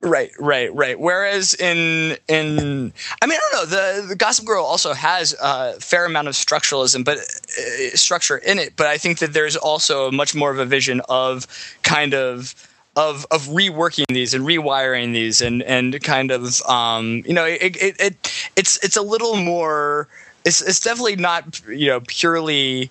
[0.03, 1.00] Right, right, right.
[1.00, 5.81] Whereas in in I mean I don't know the, the Gossip Girl also has a
[5.81, 8.77] fair amount of structuralism, but uh, structure in it.
[8.77, 11.46] But I think that there's also much more of a vision of
[11.83, 12.55] kind of
[12.96, 17.74] of of reworking these and rewiring these and and kind of um, you know it,
[17.77, 20.07] it, it it's it's a little more
[20.44, 22.90] it's it's definitely not you know purely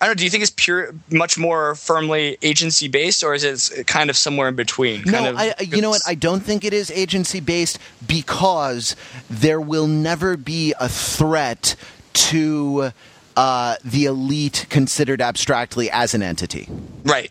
[0.00, 0.18] I don't know.
[0.18, 4.16] Do you think it's pure, much more firmly agency based, or is it kind of
[4.16, 5.02] somewhere in between?
[5.06, 6.02] No, kind of, I, you know what?
[6.06, 8.96] I don't think it is agency based because
[9.30, 11.76] there will never be a threat
[12.12, 12.90] to
[13.36, 16.68] uh, the elite considered abstractly as an entity.
[17.04, 17.30] right,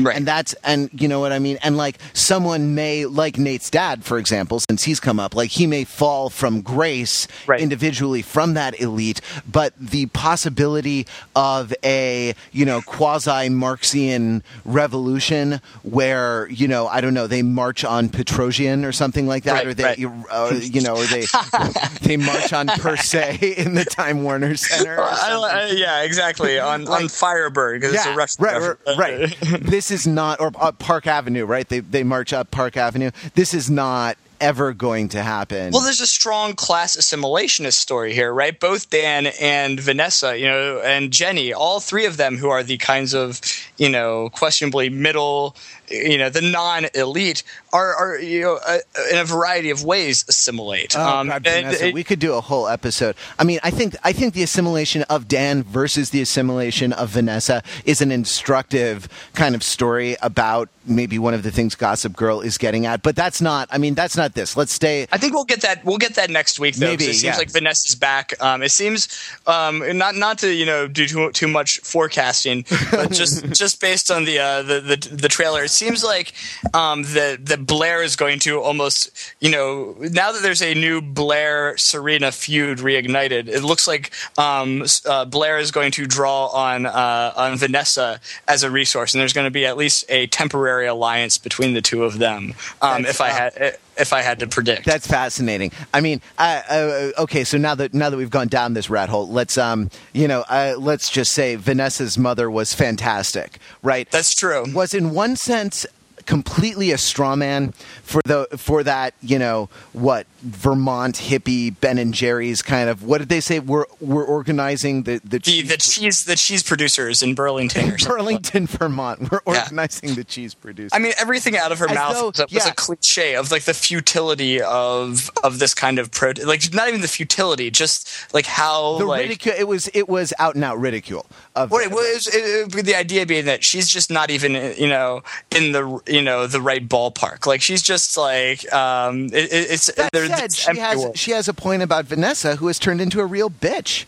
[0.00, 1.58] right, And that's and you know what I mean.
[1.62, 5.66] And like someone may like Nate's dad, for example, since he's come up, like he
[5.66, 7.60] may fall from grace Right.
[7.60, 16.48] individually from that elite, but the possibility of a you know quasi Marxian revolution where
[16.48, 19.74] you know I don't know they march on Petrossian or something like that, Right, or
[19.74, 19.98] they right.
[19.98, 21.24] you, uh, you know or they
[22.02, 25.00] they march on Per Se in the Time Warner Center.
[25.00, 25.36] I.
[25.36, 26.58] I, yeah, exactly.
[26.58, 29.70] On on Firebird because it's a Russian right, right, reference.
[29.88, 31.68] this is not or uh, Park Avenue, right?
[31.68, 33.10] They they march up Park Avenue.
[33.34, 35.72] This is not ever going to happen.
[35.72, 38.58] Well, there's a strong class assimilationist story here, right?
[38.58, 42.76] Both Dan and Vanessa, you know, and Jenny, all three of them who are the
[42.76, 43.40] kinds of,
[43.78, 45.56] you know, questionably middle,
[45.90, 48.78] you know, the non-elite are, are you know, uh,
[49.12, 50.96] in a variety of ways assimilate.
[50.96, 53.16] Oh, Um, God, and Vanessa, it- we could do a whole episode.
[53.38, 57.62] I mean, I think I think the assimilation of Dan versus the assimilation of Vanessa
[57.84, 62.58] is an instructive kind of story about maybe one of the things Gossip Girl is
[62.58, 63.02] getting at.
[63.02, 63.68] But that's not.
[63.70, 64.56] I mean, that's not this.
[64.56, 65.06] Let's stay.
[65.12, 65.84] I think we'll get that.
[65.84, 66.86] We'll get that next week, though.
[66.86, 67.36] Maybe, it seems yeah.
[67.36, 68.34] like Vanessa's back.
[68.40, 69.08] Um, it seems
[69.46, 74.10] um, not not to you know do too, too much forecasting, but just just based
[74.10, 76.32] on the, uh, the the the trailer, seems like
[76.74, 79.10] um, that that Blair is going to almost
[79.40, 84.84] you know now that there's a new Blair Serena feud reignited, it looks like um,
[85.04, 89.32] uh, Blair is going to draw on uh, on Vanessa as a resource, and there's
[89.32, 92.54] going to be at least a temporary alliance between the two of them.
[92.82, 94.84] Um, if I uh, had if I had to predict.
[94.84, 95.72] That's fascinating.
[95.92, 99.08] I mean, I, uh, okay, so now that now that we've gone down this rat
[99.08, 104.10] hole, let's um, you know, uh, let's just say Vanessa's mother was fantastic, right?
[104.10, 104.64] That's true.
[104.72, 105.86] was in one sense
[106.26, 112.12] completely a straw man for the for that you know what Vermont hippie Ben and
[112.12, 115.76] Jerry's kind of what did they say we're we're organizing the the, The, cheese- the
[115.76, 117.96] cheese the cheese producers in Burlington or.
[118.06, 119.62] Burlington Vermont we're Yeah.
[119.62, 122.46] organizing the cheese producers I mean, everything out of her As mouth though- was, a,
[122.52, 126.32] was a cliche of like the futility of of this kind of pro.
[126.44, 129.22] Like not even the futility, just like how the like.
[129.22, 132.84] ridicule it was it was out and out ridicule of What it was, it, it-
[132.86, 136.60] the idea being that she's just not even, you know, in the, you know, the
[136.60, 137.46] right ballpark.
[137.46, 141.18] Like she's just like, um, it, it- it's that said, she has world.
[141.18, 144.04] she has a point about Vanessa who has turned into a real bitch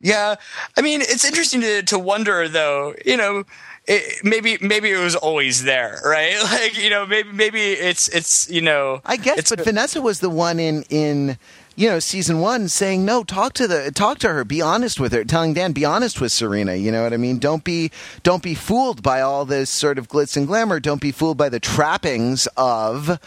[0.00, 0.34] Yeah,
[0.76, 2.94] I mean, it's interesting to to wonder though.
[3.06, 3.44] You know,
[3.86, 6.36] it, maybe maybe it was always there, right?
[6.42, 10.28] Like you know, maybe maybe it's it's you know, I guess, but Vanessa was the
[10.30, 11.38] one in in
[11.76, 15.12] you know season one saying no, talk to the talk to her, be honest with
[15.12, 16.74] her, telling Dan, be honest with Serena.
[16.74, 17.38] You know what I mean?
[17.38, 17.90] Don't be
[18.22, 20.80] don't be fooled by all this sort of glitz and glamour.
[20.80, 23.18] Don't be fooled by the trappings of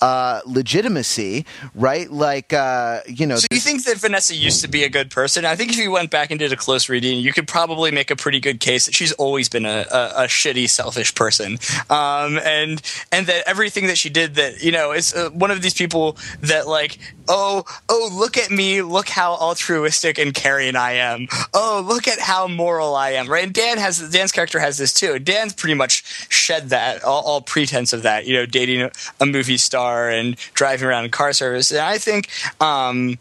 [0.00, 2.10] uh, legitimacy, right?
[2.10, 3.36] Like uh, you know.
[3.36, 5.44] So you think that Vanessa used to be a good person?
[5.44, 8.10] I think if you went back and did a close reading, you could probably make
[8.10, 11.58] a pretty good case that she's always been a, a, a shitty, selfish person,
[11.90, 15.62] um, and and that everything that she did, that you know, is uh, one of
[15.62, 20.92] these people that like, oh, oh, look at me, look how altruistic and caring I
[20.92, 21.26] am.
[21.54, 23.44] Oh, look at how moral I am, right?
[23.44, 25.18] And Dan has Dan's character has this too.
[25.18, 29.26] Dan's pretty much shed that all, all pretense of that, you know, dating a, a
[29.26, 31.70] movie star and driving around in car service.
[31.70, 32.28] And I think.
[32.60, 33.18] Um,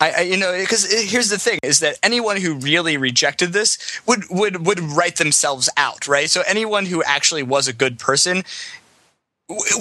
[0.00, 4.00] I, I you know because here's the thing is that anyone who really rejected this
[4.06, 8.42] would would would write themselves out right so anyone who actually was a good person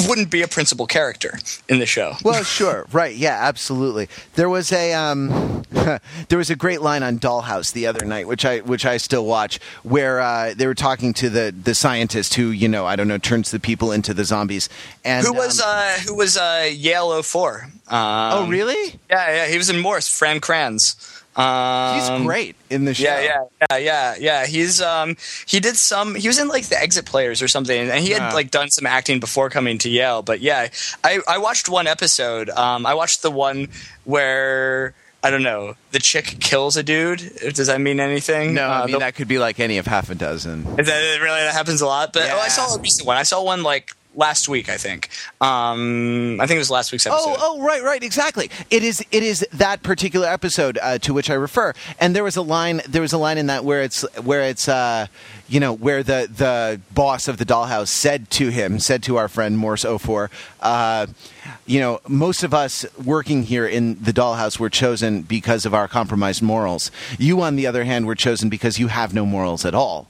[0.08, 4.10] wouldn't be a principal character in the show Well, sure, right, yeah, absolutely.
[4.36, 5.64] There was a um,
[6.30, 9.26] there was a great line on Dollhouse the other night, which I which I still
[9.26, 13.08] watch, where uh, they were talking to the the scientist who you know I don't
[13.08, 14.70] know turns the people into the zombies.
[15.06, 19.00] And who was um, uh who was uh Yale 04 um, oh really?
[19.10, 20.96] yeah yeah he was in Morse Fran Kranz
[21.36, 23.04] um, He's great in the show.
[23.04, 24.46] Yeah, yeah, yeah, yeah, yeah.
[24.46, 25.16] He's um
[25.46, 28.22] he did some he was in like the exit players or something and he had
[28.22, 28.34] Yeah.
[28.34, 30.22] like done some acting before coming to Yale.
[30.22, 30.68] But yeah,
[31.04, 32.50] I, I watched one episode.
[32.50, 33.68] Um I watched the one
[34.06, 37.20] where I don't know, the chick kills a dude.
[37.54, 38.54] Does that mean anything?
[38.54, 40.66] No, I Uh, mean the- that could be like any of half a dozen.
[40.80, 42.14] is that really that happens a lot?
[42.14, 43.18] But oh, I saw a recent one.
[43.18, 45.10] I saw one like last week, I think.
[45.42, 47.38] Um, I think it was last week's episode.
[47.40, 48.52] Oh, oh, right, right, exactly.
[48.70, 51.74] It is, it is that particular episode uh, to which I refer.
[52.00, 54.68] And there was a line, there was a line in that where it's, where it's,
[54.68, 55.08] uh,
[55.50, 59.28] you know, where the the boss of the dollhouse said to him, said to our
[59.28, 60.30] friend Morse 04,
[60.62, 61.08] uh,
[61.66, 65.88] you know, most of us working here in the dollhouse were chosen because of our
[65.88, 66.92] compromised morals.
[67.18, 70.08] You, on the other hand, were chosen because you have no morals at all.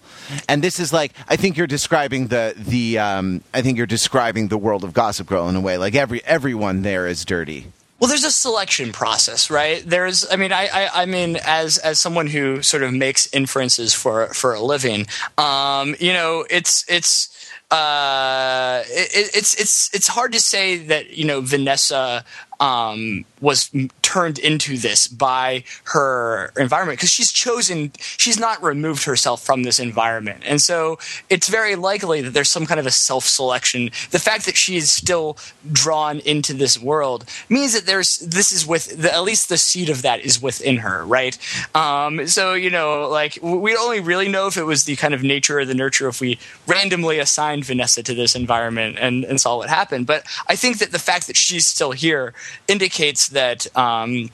[0.48, 4.48] And this is like, I think you're describing the the, um, I think you're describing
[4.50, 5.78] the world of Gossip Girl in a way.
[5.78, 7.68] Like every everyone there is dirty.
[8.00, 9.84] Well, there's a selection process, right?
[9.86, 13.94] There's, I mean, I, I, I mean, as as someone who sort of makes inferences
[13.94, 17.30] for for a living, um, you know, it's it's.
[17.72, 22.26] Uh, it, it's it's it's hard to say that you know Vanessa
[22.60, 29.43] um, was turned into this by her environment because she's chosen she's not removed herself
[29.43, 30.43] from this environment.
[30.45, 30.98] And so
[31.30, 33.91] it's very likely that there's some kind of a self-selection.
[34.12, 35.38] The fact that she is still
[35.72, 39.89] drawn into this world means that there's this is with the, at least the seed
[39.89, 41.38] of that is within her right?
[41.76, 45.24] Um, so you know like we only really know if it was the kind of
[45.24, 49.58] nature or the nurture if we randomly assigned vanessa to this environment and, and saw
[49.58, 50.08] what happened.
[50.08, 52.34] But i think that the fact that she's still here
[52.67, 54.29] indicates that um,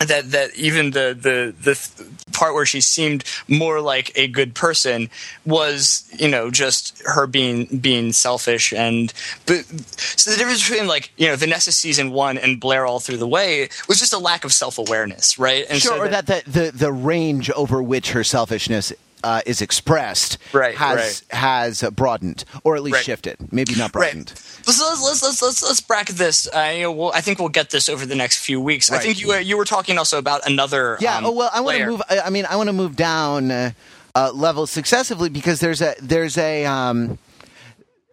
[0.00, 5.10] that that even the the the part where she seemed more like a good person
[5.44, 9.12] was you know just her being being selfish and
[9.46, 9.64] but
[9.96, 13.28] so the difference between like you know Vanessa season one and Blair all through the
[13.28, 16.44] way was just a lack of self awareness right and sure so that, or that
[16.44, 18.92] the, the the range over which her selfishness
[19.22, 21.38] uh, is expressed right, has right.
[21.38, 23.04] has broadened or at least right.
[23.04, 24.32] shifted, maybe not broadened.
[24.62, 26.46] So let's, let's let's let's let's bracket this.
[26.46, 28.90] Uh, you know, we'll, I think we'll get this over the next few weeks.
[28.90, 30.96] I think you uh, you were talking also about another.
[31.00, 31.18] Yeah.
[31.18, 32.02] Um, oh well, I want to move.
[32.08, 33.70] I mean, I want to move down uh,
[34.14, 37.18] uh, levels successively because there's a there's a um,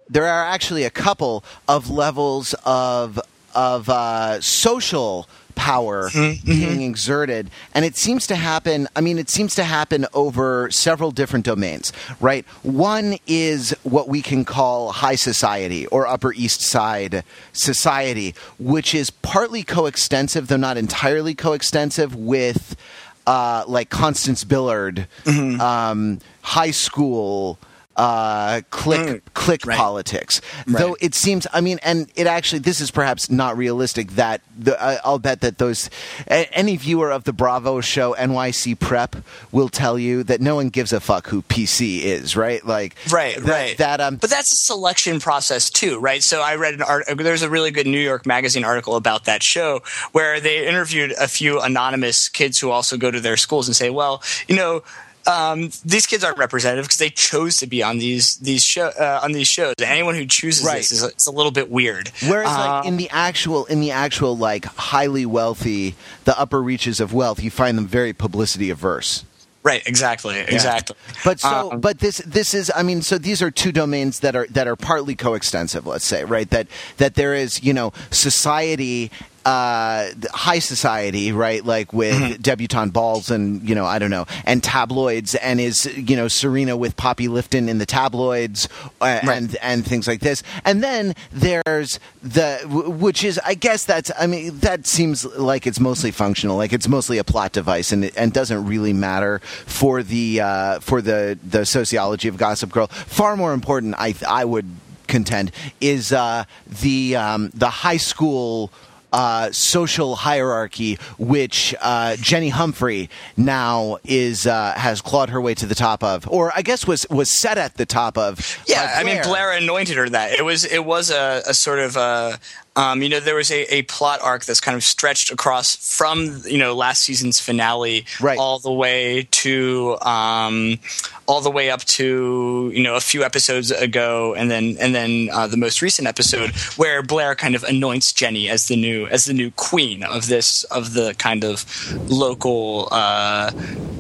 [0.10, 3.20] there are actually a couple of levels of
[3.54, 5.28] of uh, social
[5.58, 6.46] power mm-hmm.
[6.46, 7.50] being exerted.
[7.74, 11.92] And it seems to happen, I mean, it seems to happen over several different domains,
[12.22, 12.46] right?
[12.64, 19.10] One is what we can call high society or Upper East Side society, which is
[19.10, 22.78] partly coextensive, though not entirely coextensive, with.
[23.26, 25.60] Uh, like Constance Billard, mm-hmm.
[25.60, 27.60] um, high school
[27.98, 29.78] uh, click mm, click right.
[29.78, 30.40] politics.
[30.68, 30.78] Right.
[30.78, 34.12] Though it seems, I mean, and it actually this is perhaps not realistic.
[34.12, 35.90] That the, uh, I'll bet that those
[36.28, 39.16] any viewer of the Bravo show NYC Prep
[39.52, 42.64] will tell you that no one gives a fuck who PC is, right?
[42.64, 43.78] Like right, that, right.
[43.80, 46.22] That um, but that's a selection process too, right?
[46.22, 47.16] So I read an article.
[47.24, 49.82] There's a really good New York Magazine article about that show
[50.12, 53.90] where they interviewed a few anonymous kids who also go to their schools and say,
[53.90, 54.84] well, you know
[55.28, 59.20] um, these kids aren't representative because they chose to be on these these show uh,
[59.24, 59.76] on these shows.
[59.80, 60.78] Anyone who chooses right.
[60.78, 62.12] this is a, it's a little bit weird.
[62.28, 67.00] Whereas, like um, in the actual in the actual like highly wealthy, the upper reaches
[67.00, 69.26] of wealth, you find them very publicity averse.
[69.64, 70.96] Right, exactly, exactly.
[71.26, 74.34] But so, um, but this this is, I mean, so these are two domains that
[74.34, 75.86] are that are partly coextensive.
[75.86, 76.50] Let's say, right?
[76.52, 79.12] That that there is, you know, society
[79.48, 81.64] uh, high society, right?
[81.64, 82.42] Like with mm-hmm.
[82.42, 86.76] debutante balls and you know I don't know and tabloids, and is you know Serena
[86.76, 88.68] with Poppy Lifton in the tabloids
[89.00, 89.30] uh, right.
[89.30, 90.44] and and things like this.
[90.66, 95.80] And then there's the which is I guess that's I mean that seems like it's
[95.80, 100.42] mostly functional, like it's mostly a plot device, and and doesn't really matter for the
[100.42, 102.88] uh, for the the sociology of Gossip Girl.
[102.88, 104.70] Far more important, I I would
[105.08, 106.44] contend, is uh,
[106.82, 108.74] the um, the high school
[109.18, 115.66] uh, social hierarchy, which uh, Jenny Humphrey now is uh, has clawed her way to
[115.66, 118.60] the top of, or I guess was was set at the top of.
[118.68, 120.34] Yeah, I mean Blair anointed her that.
[120.34, 122.40] It was it was a, a sort of a,
[122.78, 126.44] um, you know, there was a, a plot arc that's kind of stretched across from
[126.46, 128.38] you know last season's finale right.
[128.38, 130.78] all the way to um,
[131.26, 135.30] all the way up to you know a few episodes ago, and then and then
[135.34, 139.26] uh, the most recent episode where Blair kind of anoints Jenny as the new as
[139.26, 141.66] the new queen of this of the kind of
[142.12, 143.52] local uh,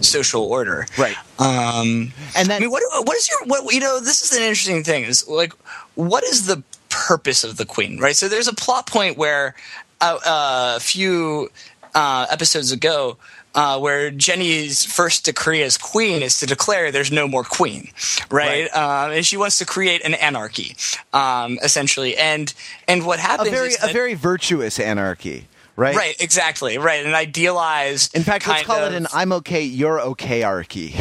[0.01, 0.85] social order.
[0.99, 1.17] Right.
[1.39, 3.99] Um, and then I mean, what what is your what you know?
[3.99, 5.03] This is an interesting thing.
[5.03, 5.53] Is like
[5.95, 8.15] what is the purpose of the queen, right?
[8.15, 9.55] So there's a plot point where
[10.01, 11.49] uh, uh, a few
[11.93, 13.17] uh, episodes ago.
[13.55, 17.89] Uh, where Jenny's first decree as queen is to declare there's no more queen,
[18.29, 18.69] right?
[18.71, 19.05] right.
[19.05, 20.75] Um, and she wants to create an anarchy,
[21.11, 22.15] um, essentially.
[22.17, 22.53] And
[22.87, 23.47] and what happens?
[23.47, 25.47] A very that, a very virtuous anarchy.
[25.75, 25.95] Right.
[25.95, 26.77] Right, exactly.
[26.77, 27.03] Right.
[27.03, 28.15] An idealized.
[28.15, 30.95] In fact, let's call of, it an I'm okay, you're okay archy.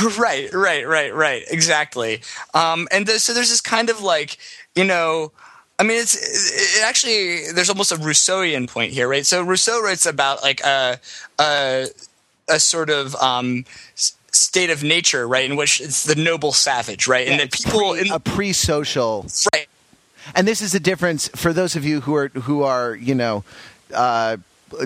[0.18, 1.42] right, right, right, right.
[1.50, 2.20] Exactly.
[2.54, 4.38] Um, and th- so there's this kind of like,
[4.74, 5.32] you know,
[5.78, 9.24] I mean, it's it actually there's almost a Rousseauian point here, right?
[9.24, 10.98] So Rousseau writes about like a
[11.38, 11.86] a,
[12.48, 13.64] a sort of um,
[13.94, 17.92] state of nature, right, in which it's the noble savage, right, Yeah, and that people
[17.92, 19.68] pre- in a pre-social right.
[20.34, 23.44] and this is a difference for those of you who are who are you know
[23.94, 24.36] uh,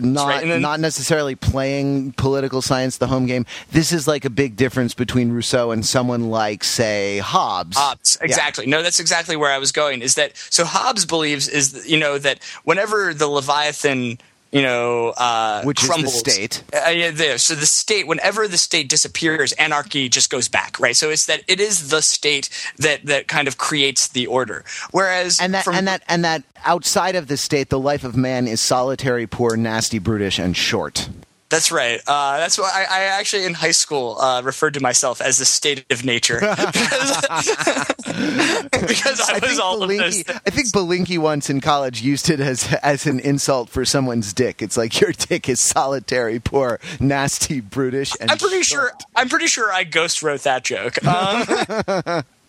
[0.00, 3.46] not right, then- not necessarily playing political science the home game.
[3.70, 7.76] This is like a big difference between Rousseau and someone like say Hobbes.
[7.76, 8.26] Hobbes, Yeah.
[8.26, 8.66] exactly.
[8.66, 10.02] No, that's exactly where I was going.
[10.02, 10.64] Is that so?
[10.64, 14.18] Hobbes believes is you know that whenever the Leviathan,
[14.52, 16.62] you know, uh, Which is the state.
[16.74, 17.38] Uh, yeah, there.
[17.38, 20.94] So the state, whenever the state disappears, anarchy just goes back, right?
[20.94, 24.64] So it's that it is the state that that kind of creates the order.
[24.90, 28.14] Whereas and that from, and that and that outside of the state, the life of
[28.14, 31.08] man is solitary, poor, nasty, brutish, and short.
[31.52, 32.00] That's right.
[32.06, 35.44] Uh, that's why I, I actually in high school uh, referred to myself as the
[35.44, 37.26] state of nature because,
[38.88, 40.40] because I, was all of Belinkie.
[40.46, 44.62] I think Belinkie once in college used it as as an insult for someone's dick.
[44.62, 48.92] It's like your dick is solitary, poor, nasty, brutish, and I'm pretty short.
[48.92, 49.08] sure.
[49.14, 51.04] I'm pretty sure I ghost wrote that joke.
[51.04, 52.24] Um,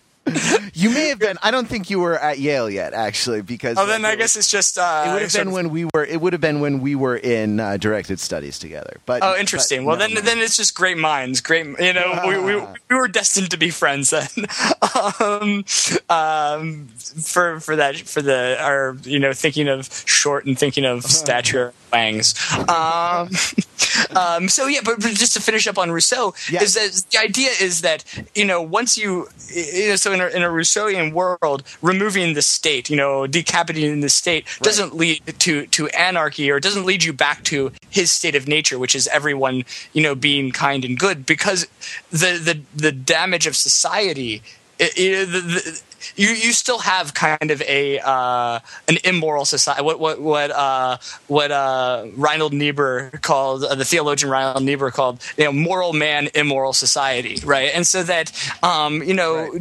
[0.73, 1.37] You may have been.
[1.43, 4.49] I don't think you were at Yale yet, actually, because oh, then I guess it's
[4.49, 4.77] just.
[4.77, 6.05] Uh, it would have been of- when we were.
[6.05, 8.97] It would have been when we were in uh, directed studies together.
[9.05, 9.81] But Oh, interesting.
[9.81, 10.21] but well, no, then no.
[10.21, 11.41] then it's just great minds.
[11.41, 12.55] Great, you know, we, we,
[12.89, 14.27] we were destined to be friends then.
[15.19, 15.65] um,
[16.09, 21.03] um, for for that for the our you know thinking of short and thinking of
[21.03, 22.33] stature wangs.
[22.69, 23.29] Um,
[24.15, 26.63] um, so yeah, but, but just to finish up on Rousseau Yeah.
[26.63, 28.03] is that the idea is that
[28.35, 32.41] you know once you you know so in a, in a Rousseauian world, removing the
[32.41, 37.13] state, you know, decapitating the state doesn't lead to to anarchy or doesn't lead you
[37.13, 39.63] back to his state of nature, which is everyone
[39.93, 41.67] you know being kind and good, because
[42.11, 44.41] the the the damage of society.
[44.79, 45.81] It, it, the, the,
[46.15, 49.83] you you still have kind of a uh, an immoral society.
[49.83, 50.97] What what what uh,
[51.27, 56.29] what uh, Reinhold Niebuhr called uh, the theologian Reinhold Niebuhr called you know moral man,
[56.35, 57.71] immoral society, right?
[57.73, 58.31] And so that
[58.63, 59.51] um, you know.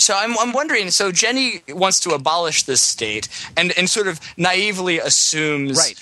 [0.00, 0.90] So I'm, I'm wondering.
[0.90, 5.98] So Jenny wants to abolish this state, and, and sort of naively assumes Right.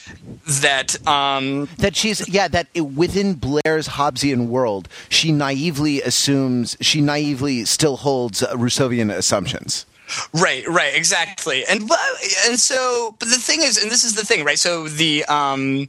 [0.62, 7.00] that um, that she's yeah that it, within Blair's Hobbesian world, she naively assumes she
[7.00, 9.84] naively still holds uh, Rousseauian assumptions.
[10.32, 11.66] Right, right, exactly.
[11.66, 11.82] And
[12.46, 14.58] and so but the thing is and this is the thing, right?
[14.58, 15.88] So the um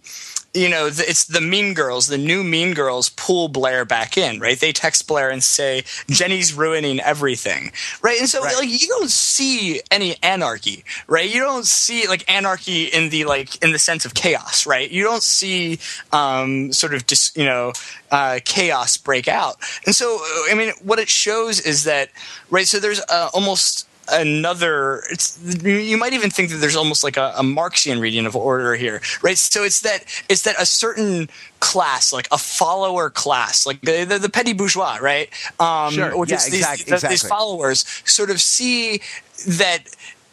[0.54, 4.60] you know, it's the Mean Girls, the new Mean Girls pull Blair back in, right?
[4.60, 7.72] They text Blair and say Jenny's ruining everything,
[8.02, 8.20] right?
[8.20, 8.56] And so Right.
[8.56, 11.30] like you don't see any anarchy, right?
[11.34, 14.90] You don't see like anarchy in the like in the sense of chaos, right?
[14.90, 15.80] You don't see
[16.12, 17.74] um sort of just, you know
[18.12, 19.58] uh, chaos break out.
[19.86, 22.10] And so uh, I mean, what it shows is that
[22.50, 22.68] right.
[22.68, 27.34] So there's uh, almost another it's you might even think that there's almost like a,
[27.38, 29.38] a marxian reading of order here right?
[29.38, 31.30] So it's that it's that a certain
[31.60, 35.30] class like a follower class like the, the, the petty bourgeois right?
[35.60, 36.18] Um Sure.
[36.18, 39.02] which Yeah, is these, the- these followers sort of see
[39.48, 39.80] that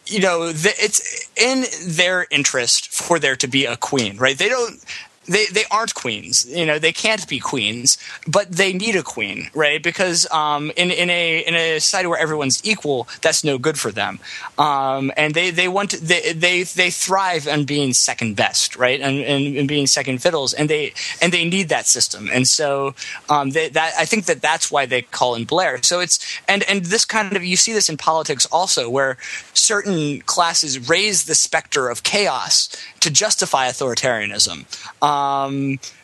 [0.06, 1.64] you know it's in
[1.96, 4.36] their interest for there to be a queen right?
[4.38, 4.82] They don't
[5.28, 6.78] they, they aren't queens, you know.
[6.78, 9.82] They can't be queens, but they need a queen, right?
[9.82, 13.90] Because um, in in a in a society where everyone's equal, that's no good for
[13.90, 14.18] them.
[14.58, 19.00] Um, and they they want they they they thrive on being second best, right?
[19.00, 22.28] And, and, and being second fiddles, and they and they need that system.
[22.32, 22.94] And so
[23.28, 25.82] um, they, that I think that that's why they call in Blair.
[25.82, 26.18] So it's
[26.48, 29.16] and and this kind of you see this in politics also, where
[29.54, 32.68] certain classes raise the specter of chaos
[33.00, 34.64] to justify authoritarianism.
[35.02, 35.15] Um,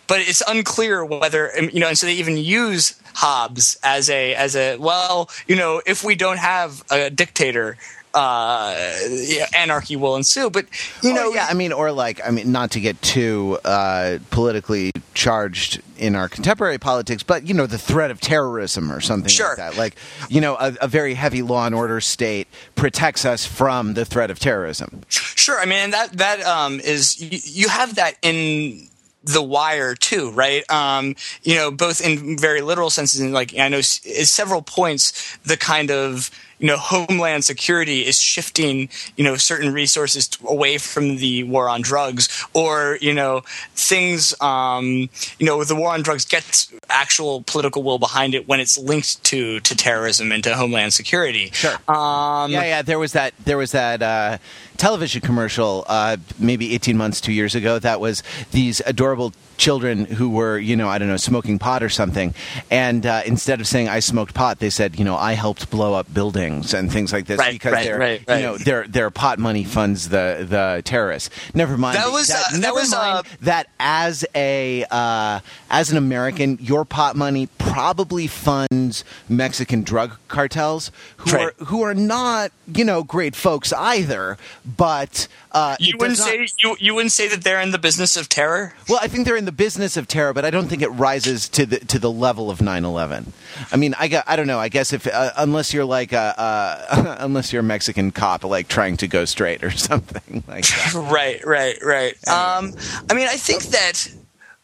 [0.06, 4.56] but it's unclear whether you know, and so they even use Hobbes as a as
[4.56, 7.76] a well, you know, if we don't have a dictator,
[8.14, 8.74] uh,
[9.08, 10.50] yeah, anarchy will ensue.
[10.50, 10.66] But
[11.02, 14.18] you know, Or, yeah, I mean, or like, I mean, not to get too uh,
[14.30, 19.28] politically charged in our contemporary politics, but you know, the threat of terrorism or something
[19.28, 19.48] Sure.
[19.48, 19.76] like that.
[19.76, 19.96] Like,
[20.28, 24.30] you know, a, a very heavy law and order state protects us from the threat
[24.30, 25.02] of terrorism.
[25.08, 25.58] Sure.
[25.60, 28.88] I mean, that that um, is you, you have that in
[29.24, 30.68] the wire too, right?
[30.70, 35.56] Um, you know, both in very literal senses and like I know several points the
[35.56, 36.30] kind of
[36.62, 41.82] you know Homeland Security is shifting you know certain resources away from the war on
[41.82, 43.42] drugs, or you know
[43.74, 48.60] things um, you know the war on drugs gets actual political will behind it when
[48.60, 51.50] it's linked to to terrorism and to Homeland Security.
[51.52, 51.74] Sure.
[51.88, 52.82] Um, yeah, yeah.
[52.82, 53.34] There was that.
[53.44, 54.00] There was that.
[54.00, 54.38] Uh,
[54.82, 60.28] television commercial, uh, maybe 18 months, two years ago, that was these adorable children who
[60.28, 62.34] were, you know, I don't know, smoking pot or something.
[62.68, 65.94] And uh, instead of saying I smoked pot, they said, you know, I helped blow
[65.94, 69.10] up buildings and things like this Right, because right, their, right, you know, their their
[69.10, 71.30] pot money funds the the terrorists.
[71.54, 75.40] Never mind That was, uh, that was, mind uh, that as a uh,
[75.70, 81.94] as an American, your pot money probably funds Mexican drug cartels who are who are
[81.94, 84.36] not you know great folks either.
[84.64, 88.16] But uh, You wouldn't not- say you, you wouldn't say that they're in the business
[88.16, 88.74] of terror.
[88.88, 91.48] well, I think they're in the business of terror, but I don't think it rises
[91.50, 93.32] to the to the level of 9/11.
[93.70, 94.58] I mean, I got, I don't know.
[94.58, 98.66] I guess if uh, unless you're like a uh, unless you're a Mexican cop like
[98.66, 100.92] trying to go straight or something like that.
[101.12, 102.28] Right, right, right.
[102.28, 102.74] Um,
[103.08, 104.08] I mean, I think that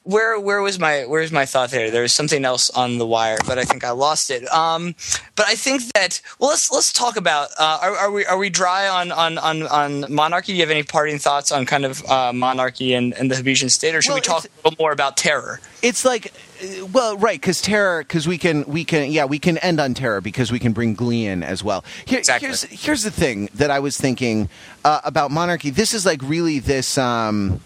[0.09, 1.90] where where was my where's my thought there?
[1.90, 4.50] There was something else on the wire, but I think I lost it.
[4.50, 4.94] Um,
[5.36, 8.48] but I think that well, let's let's talk about uh, are, are we are we
[8.48, 10.52] dry on on on on monarchy?
[10.52, 13.70] Do you have any parting thoughts on kind of uh, monarchy and, and the Hobbesian
[13.70, 15.61] state, or should Well, we talk a little more about terror?
[15.82, 16.32] It's like,
[16.62, 19.92] uh, well, right, because terror, because we can, we can, yeah, we can end on
[19.92, 21.84] terror because we can bring glee in as well.
[22.06, 22.46] Here, Exactly.
[22.46, 24.48] Here's here's the thing that I was thinking
[24.86, 25.68] uh, about monarchy.
[25.68, 26.96] This is like really this.
[26.96, 27.61] Um,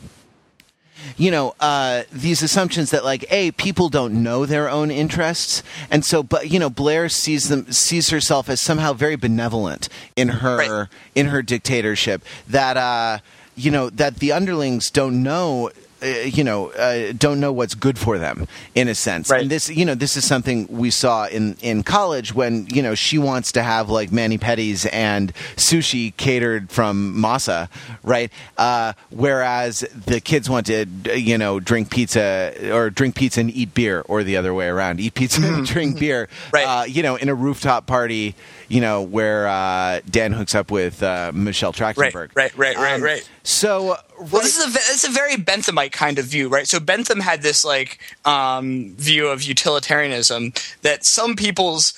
[1.16, 6.04] you know uh, these assumptions that like a people don't know their own interests and
[6.04, 10.56] so but you know blair sees them sees herself as somehow very benevolent in her
[10.58, 10.88] Right.
[11.14, 13.18] in her dictatorship that uh
[13.54, 15.70] you know that the underlings don't know
[16.02, 19.42] uh, you know uh, don't know what's good for them in a sense Right.
[19.42, 22.94] and this you know this is something we saw in in college when you know
[22.94, 27.68] she wants to have like mani pedis and sushi catered from masa
[28.02, 30.86] right uh, whereas the kids want to
[31.16, 35.00] you know drink pizza or drink pizza and eat beer or the other way around
[35.00, 36.64] eat pizza and drink beer Right.
[36.64, 38.34] uh, you know in a rooftop party
[38.68, 42.94] you know where uh, Dan hooks up with uh, Michelle Right, Trachtenberg right, right, right,
[42.94, 43.28] Um, right.
[43.42, 43.96] so
[44.30, 46.66] Well, this is a it's a very Benthamite kind of view, right?
[46.66, 50.52] So Bentham had this like um, view of utilitarianism
[50.82, 51.92] that some people's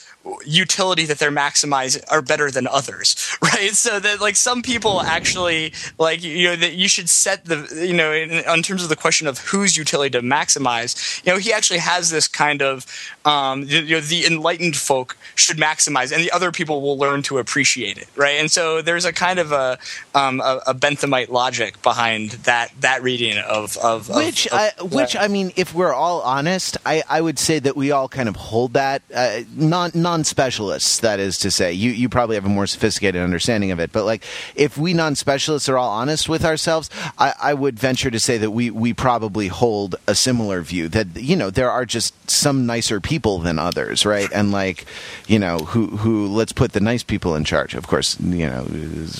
[0.44, 3.72] utility that they're maximizing are better than others, right?
[3.72, 7.94] So that like some people actually like you know that you should set the you
[7.94, 11.24] know in, in terms of the question of whose utility to maximize.
[11.24, 12.86] You know, he actually has this kind of
[13.24, 17.38] um, you know the enlightened folk should maximize, and the other people will learn to
[17.38, 18.36] appreciate it, right?
[18.40, 19.78] And so there's a kind of a
[20.14, 24.70] um, a, a Benthamite logic behind that that reading of of of- which of- I,
[24.82, 25.22] which yeah.
[25.22, 28.36] I mean, if we're all honest, I, I would say that we all kind of
[28.36, 31.00] hold that uh, not non specialists.
[31.00, 33.90] That is to say, you you probably have a more sophisticated understanding of it.
[33.90, 34.22] But like,
[34.54, 38.38] if we non specialists are all honest with ourselves, I, I would venture to say
[38.38, 42.66] that we we probably hold a similar view that you know there are just some
[42.66, 44.28] nicer people than others, right?
[44.32, 44.84] And like,
[45.26, 47.74] you know, who who let's put the nice people in charge.
[47.74, 48.66] Of course, you know,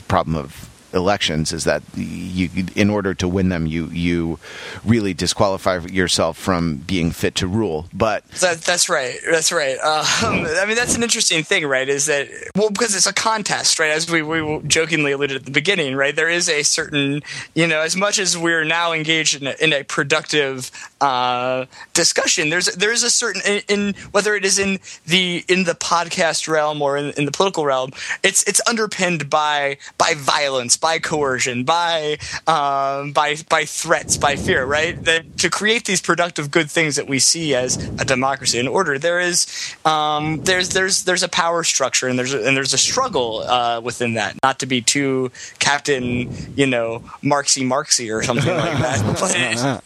[0.06, 4.38] problem of elections is that you in order to win them you you
[4.84, 9.18] really disqualify yourself from being fit to rule but That, that's right.
[9.30, 9.78] That's right.
[9.78, 10.04] Um,
[10.46, 11.88] I mean, that's an interesting thing, right?
[11.88, 13.90] Is that well because it's a contest, right?
[13.90, 16.14] As we, we jokingly alluded at the beginning, right?
[16.14, 17.22] There is a certain,
[17.54, 20.70] you know, as much as we're now engaged in a, in a productive
[21.00, 25.74] uh, discussion, there's there's a certain in, in whether it is in the in the
[25.74, 27.90] podcast realm or in, in the political realm,
[28.22, 34.66] it's it's underpinned by by violence, by coercion, by um, by by threats, by fear,
[34.66, 35.02] right?
[35.04, 38.98] That to create these productive good things that we see as a democracy and order,
[38.98, 39.46] there is
[39.86, 43.80] um, there's there's there's a power structure and there's a, and there's a struggle uh,
[43.80, 44.36] within that.
[44.42, 49.00] Not to be too Captain, you know, Marxy Marxy or something like that.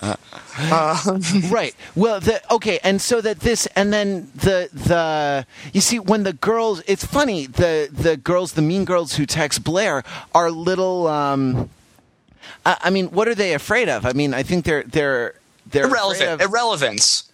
[0.01, 0.19] But
[0.59, 5.99] it- right well the okay and so that this and then the the you see
[5.99, 10.03] when the girls it's funny the the girls the mean girls who text blair
[10.35, 11.69] are little um
[12.67, 15.35] I, I mean what are they afraid of i mean i think they're they're
[15.71, 17.31] they're irrelevant, irrelevance.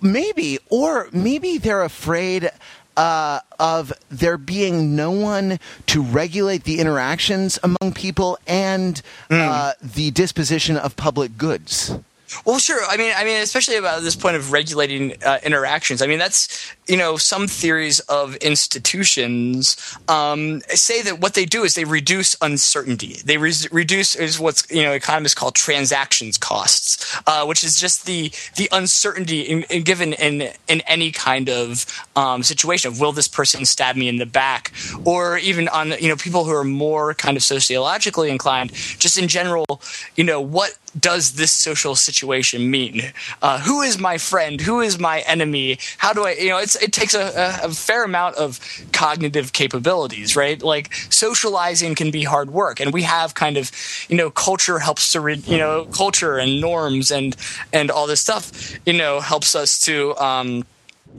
[0.00, 2.50] maybe or maybe they're afraid
[2.96, 10.10] uh, of there being no one to regulate the interactions among people and uh, the
[10.12, 11.96] disposition of public goods
[12.44, 12.80] Well, sure.
[12.88, 16.02] I mean, I mean, especially about this point of regulating uh, interactions.
[16.02, 19.76] I mean, that's you know some theories of institutions
[20.08, 23.20] um, say that what they do is they reduce uncertainty.
[23.24, 28.06] They re- reduce is what's you know economists call transactions costs, uh, which is just
[28.06, 33.12] the the uncertainty in, in given in in any kind of um, situation of will
[33.12, 34.72] this person stab me in the back,
[35.04, 39.28] or even on you know people who are more kind of sociologically inclined, just in
[39.28, 39.66] general,
[40.16, 43.12] you know what does this social situation mean?
[43.42, 44.60] Uh, who is my friend?
[44.60, 45.78] Who is my enemy?
[45.98, 48.60] How do I, you know, it takes a, a, fair amount of
[48.92, 50.62] cognitive capabilities, right?
[50.62, 52.80] Like socializing can be hard work.
[52.80, 53.70] And we have kind of,
[54.08, 57.36] you know, culture helps to, re, you know, culture and norms and,
[57.72, 60.64] and all this stuff, you know, helps us to, um,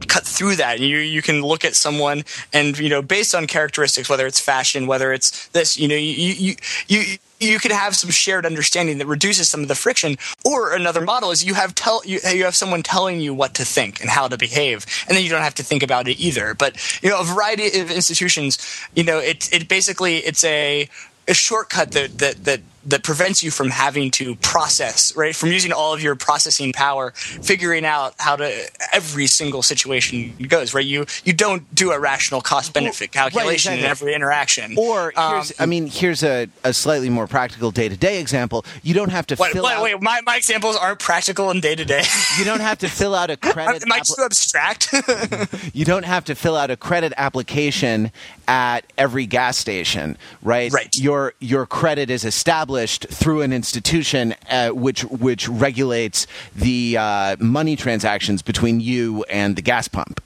[0.07, 3.47] cut through that and you you can look at someone and you know based on
[3.47, 6.55] characteristics whether it's fashion whether it's this you know you you
[6.87, 7.17] you you
[7.59, 10.17] could have some shared understanding that reduces some of the friction.
[10.43, 13.65] Or another model is you have tell you, you have someone telling you what to
[13.65, 16.53] think and how to behave, and then you don't have to think about it either.
[16.53, 18.57] But you know, a variety of institutions,
[18.95, 20.89] you know, it it basically it's a
[21.27, 25.36] a shortcut that that that that prevents you from having to process, right?
[25.36, 30.73] From using all of your processing power, figuring out how to every single situation goes,
[30.73, 30.86] right?
[30.86, 33.79] You you don't do a rational cost benefit calculation right, exactly.
[33.79, 34.75] in every interaction.
[34.77, 38.65] Or here's, um, I mean, here's a, a slightly more practical day to day example.
[38.83, 39.83] You don't have to wait, fill wait, out.
[39.83, 42.03] Wait, my, my examples aren't practical and day to day.
[42.38, 43.83] You don't have to fill out a credit.
[43.83, 44.93] Am I too abstract?
[45.73, 48.11] you don't have to fill out a credit application
[48.47, 50.71] at every gas station, right?
[50.71, 50.95] Right.
[50.95, 52.74] Your your credit is established
[53.09, 59.61] through an institution uh, which which regulates the uh, money transactions between you and the
[59.61, 60.21] gas pump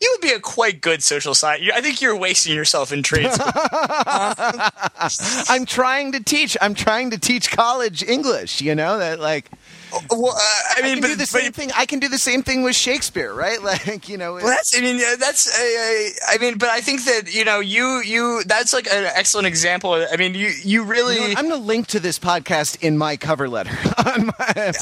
[0.00, 1.70] you would be a quite good social science.
[1.74, 3.50] I think you're wasting yourself in trade school.
[5.48, 6.56] I'm trying to teach.
[6.60, 8.60] I'm trying to teach college English.
[8.60, 9.50] You know that like.
[10.10, 10.40] Well, uh,
[10.76, 11.70] I mean, I but do the same thing.
[11.76, 13.58] I can do the same thing with Shakespeare, right?
[13.64, 14.34] Like, you know.
[14.34, 14.76] Well, that's.
[14.76, 15.48] I mean, that's.
[15.48, 18.42] Uh, I mean, but I think that you know, you you.
[18.44, 19.94] That's like an excellent example.
[19.94, 21.14] I mean, you you really.
[21.14, 23.72] You know I'm going to link to this podcast in my cover letter.
[24.04, 24.72] my, my I,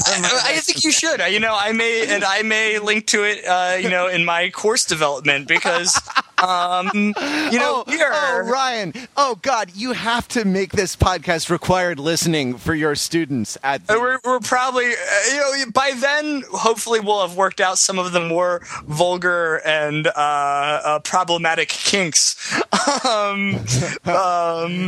[0.45, 1.21] I, think you should.
[1.21, 3.45] You know, I may and I may link to it.
[3.45, 5.99] Uh, you know, in my course development because.
[6.43, 8.93] Um, you know, oh, oh, Ryan.
[9.15, 13.57] Oh, God, you have to make this podcast required listening for your students.
[13.63, 14.95] At the- we're, we're probably, uh,
[15.31, 20.07] you know, by then, hopefully, we'll have worked out some of the more vulgar and
[20.07, 22.35] uh, uh, problematic kinks.
[23.05, 23.63] um, um,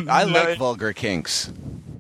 [0.10, 1.52] I like no, vulgar kinks.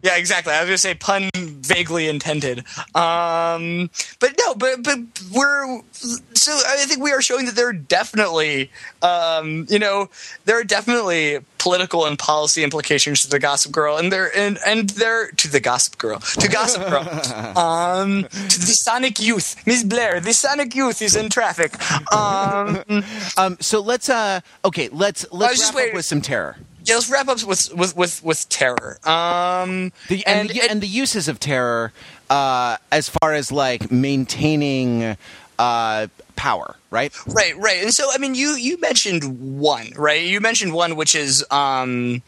[0.05, 0.53] Yeah, exactly.
[0.53, 2.59] I was going to say pun vaguely intended.
[2.93, 3.89] Um,
[4.19, 4.99] but no, but but
[5.33, 8.69] we're so I think we are showing that there are definitely,
[9.01, 10.11] um, you know,
[10.45, 14.91] there are definitely political and policy implications to the Gossip Girl, and there and and
[14.91, 17.01] there to the Gossip Girl, to Gossip Girl,
[17.57, 20.19] um, to the Sonic Youth, Miss Blair.
[20.19, 21.73] The Sonic Youth is in traffic.
[22.13, 22.83] Um,
[23.37, 27.27] um so let's uh, okay, let's let's wrap up with some terror yeah, let's wrap
[27.27, 28.99] up with with with, with terror.
[29.03, 31.91] Um, the, and, and, the, and the uses of terror,
[32.29, 35.17] uh, as far as like maintaining
[35.57, 37.11] uh, power, right?
[37.27, 37.83] Right, right.
[37.83, 40.21] And so, I mean, you you mentioned one, right?
[40.21, 41.45] You mentioned one, which is.
[41.51, 42.21] Um,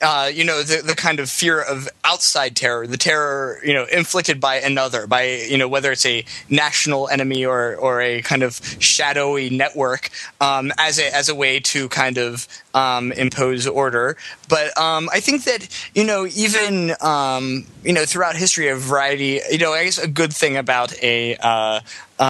[0.00, 3.84] uh, you know the the kind of fear of outside terror, the terror you know
[3.84, 8.42] inflicted by another, by you know whether it's a national enemy or or a kind
[8.42, 14.16] of shadowy network, um, as a as a way to kind of um, impose order.
[14.48, 19.40] But um, I think that you know even um, you know throughout history, a variety,
[19.50, 21.80] you know, I guess a good thing about a uh,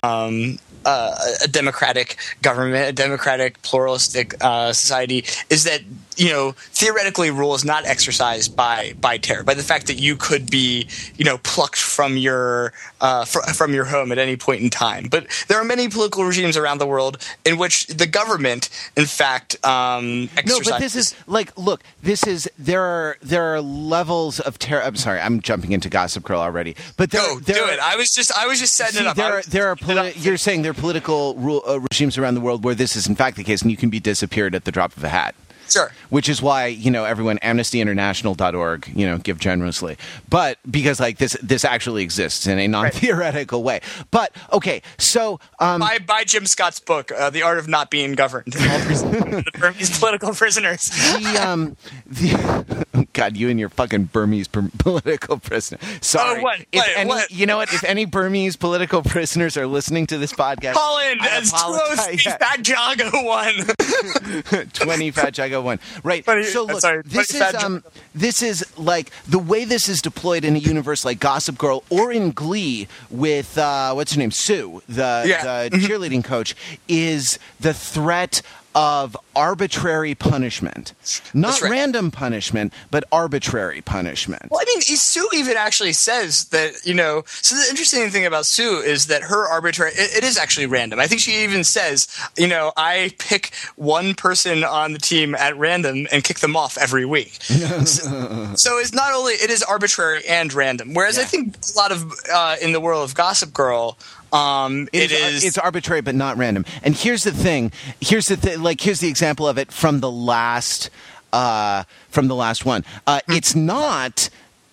[0.03, 1.15] um, uh,
[1.45, 5.83] a democratic government, a democratic pluralistic uh, society, is that
[6.19, 10.17] you know theoretically rule is not exercised by by terror, by the fact that you
[10.17, 14.61] could be you know plucked from your uh, fr- from your home at any point
[14.63, 15.07] in time.
[15.09, 19.65] But there are many political regimes around the world in which the government, in fact,
[19.65, 20.59] um, no.
[20.65, 24.83] But this is like, look, this is there are there are levels of terror.
[24.83, 27.79] I'm sorry, I'm jumping into Gossip Girl already, but there, no, there do are, it.
[27.79, 29.17] I was just I was just setting see, it up.
[29.17, 32.65] There are, there are you're saying there are political rule, uh, regimes around the world
[32.65, 34.97] where this is in fact the case, and you can be disappeared at the drop
[34.97, 35.35] of a hat.
[35.69, 35.93] Sure.
[36.09, 39.97] Which is why, you know, everyone amnestyinternational.org, you know, give generously.
[40.29, 43.81] But because like this this actually exists in a non-theoretical way.
[44.11, 48.15] But okay, so um buy, buy Jim Scott's book, uh, The Art of Not Being
[48.15, 48.53] Governed.
[48.53, 50.89] the Burmese political prisoners.
[50.89, 55.79] the um the God, you and your fucking Burmese per- political prisoner.
[56.01, 56.41] Sorry.
[56.41, 56.61] Oh, what?
[56.61, 57.31] If Wait, any, what?
[57.31, 57.73] You know what?
[57.73, 61.97] If any Burmese political prisoners are listening to this podcast, Colin, I as apologize.
[61.97, 62.33] close Yeah.
[62.33, 64.69] as that Jago one.
[64.73, 67.83] 20 fat jago one right Twenty- so look sorry, this is um
[68.15, 72.13] this is like the way this is deployed in a universe like gossip girl or
[72.13, 75.69] in glee with uh what's her name sue the Yeah.
[75.69, 76.55] the cheerleading coach
[76.89, 78.43] is the threat
[78.75, 80.93] of arbitrary punishment
[81.33, 81.71] not right.
[81.71, 87.25] random punishment but arbitrary punishment Well, I mean, Sue even actually says that you know.
[87.27, 89.93] So the interesting thing about Sue is that her arbitrary.
[89.93, 91.01] It, it is actually random.
[91.01, 95.57] I think she even says, you know, I pick one person on the team at
[95.57, 97.43] random and kick them off every week.
[97.43, 100.95] so, so it's not only it is arbitrary and random.
[100.95, 103.99] Whereas I think a lot of uh, in the world of Gossip Girl.
[104.33, 105.45] Um, It it is, is.
[105.45, 106.65] it's arbitrary but not random.
[106.83, 107.73] And here's the thing.
[108.01, 108.63] Here's the thing.
[108.63, 110.91] Like here's the example of it from the last
[111.33, 112.85] uh, from the last one.
[113.07, 113.33] Uh, Hmm.
[113.33, 114.31] it's not.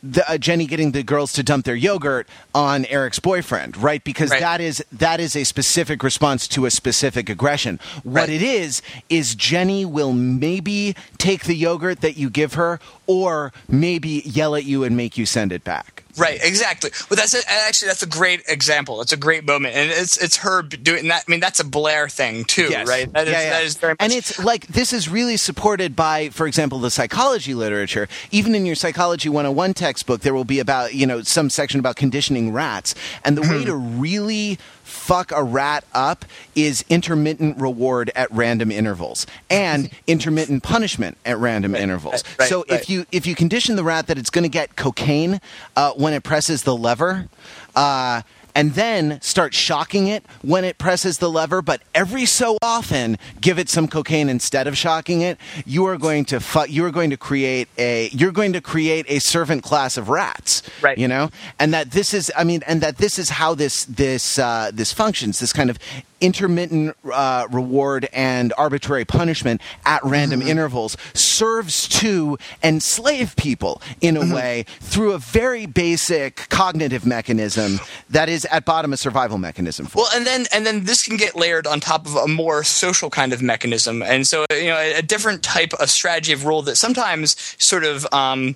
[0.07, 4.03] The, uh, Jenny getting the girls to dump their yogurt on Eric's boyfriend, right?
[4.03, 4.39] Because Right.
[4.39, 7.79] that is that is a specific response to a specific aggression.
[8.03, 8.29] What Right.
[8.29, 14.21] it is is Jenny will maybe take the yogurt that you give her, or maybe
[14.25, 16.03] yell at you and make you send it back.
[16.17, 16.91] Right, exactly.
[17.09, 19.01] But that's a, actually that's a great example.
[19.01, 21.23] It's a great moment, and it's it's her doing that.
[21.27, 22.87] I mean, that's a Blair thing too, Yes.
[22.87, 23.11] right?
[23.13, 23.49] That is, Yeah, yeah.
[23.51, 23.97] that is very much.
[23.99, 28.07] and it's like this is really supported by, for example, the psychology literature.
[28.31, 31.95] Even in your psychology 101 textbook, there will be about you know some section about
[31.95, 33.51] conditioning rats, and the Hmm.
[33.51, 34.57] way to really
[34.95, 36.25] fuck a rat up
[36.55, 42.23] is intermittent reward at random intervals and intermittent punishment at random intervals.
[42.23, 42.79] right, right, so right.
[42.79, 45.39] if you if you condition the rat that it's going to get cocaine
[45.75, 47.27] uh, when it presses the lever.
[47.75, 48.21] Uh,
[48.55, 53.59] and then start shocking it when it presses the lever, but every so often give
[53.59, 55.37] it some cocaine instead of shocking it.
[55.65, 59.05] You are going to fu- you are going to create a you're going to create
[59.09, 60.97] a servant class of rats, Right.
[60.97, 61.29] You know,
[61.59, 64.93] and that this is I mean, and that this is how this this uh, this
[64.93, 65.39] functions.
[65.39, 65.77] This kind of
[66.25, 74.33] intermittent uh, reward and arbitrary punishment at random intervals serves to enslave people in a
[74.33, 79.99] way through a very basic cognitive mechanism that is at bottom a survival mechanism for
[79.99, 83.11] Well, and then and then this can get layered on top of a more social
[83.11, 86.63] kind of mechanism, and so you know a, a different type of strategy of rule
[86.63, 88.55] that sometimes sort of um,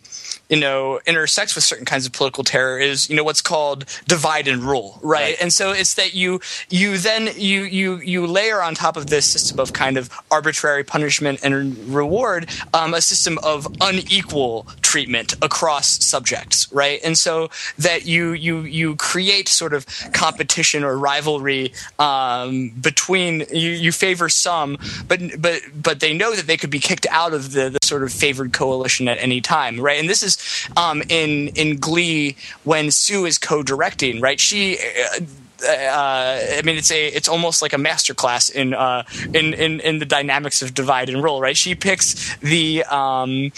[0.49, 4.47] you know intersects with certain kinds of political terror is you know what's called divide
[4.47, 5.19] and rule, right?
[5.19, 5.37] Right.
[5.41, 6.39] And so it's that you
[6.69, 10.83] you then you you you layer on top of this system of kind of arbitrary
[10.83, 16.99] punishment and reward um, a system of unequal treatment across subjects, right?
[17.03, 23.71] And so that you you you create sort of competition or rivalry um, between you,
[23.71, 27.51] you favor some, but but but they know that they could be kicked out of
[27.53, 29.99] the, the sort of favored coalition at any time, right?
[29.99, 30.37] And this is
[30.75, 34.39] um, in in Glee when Sue is co-directing, right?
[34.39, 34.77] She.
[34.77, 35.21] Uh,
[35.63, 39.03] uh, I mean, it's a it's almost like a masterclass in uh,
[39.33, 41.57] in, in in the dynamics of divide and rule, right?
[41.57, 43.51] She picks the um,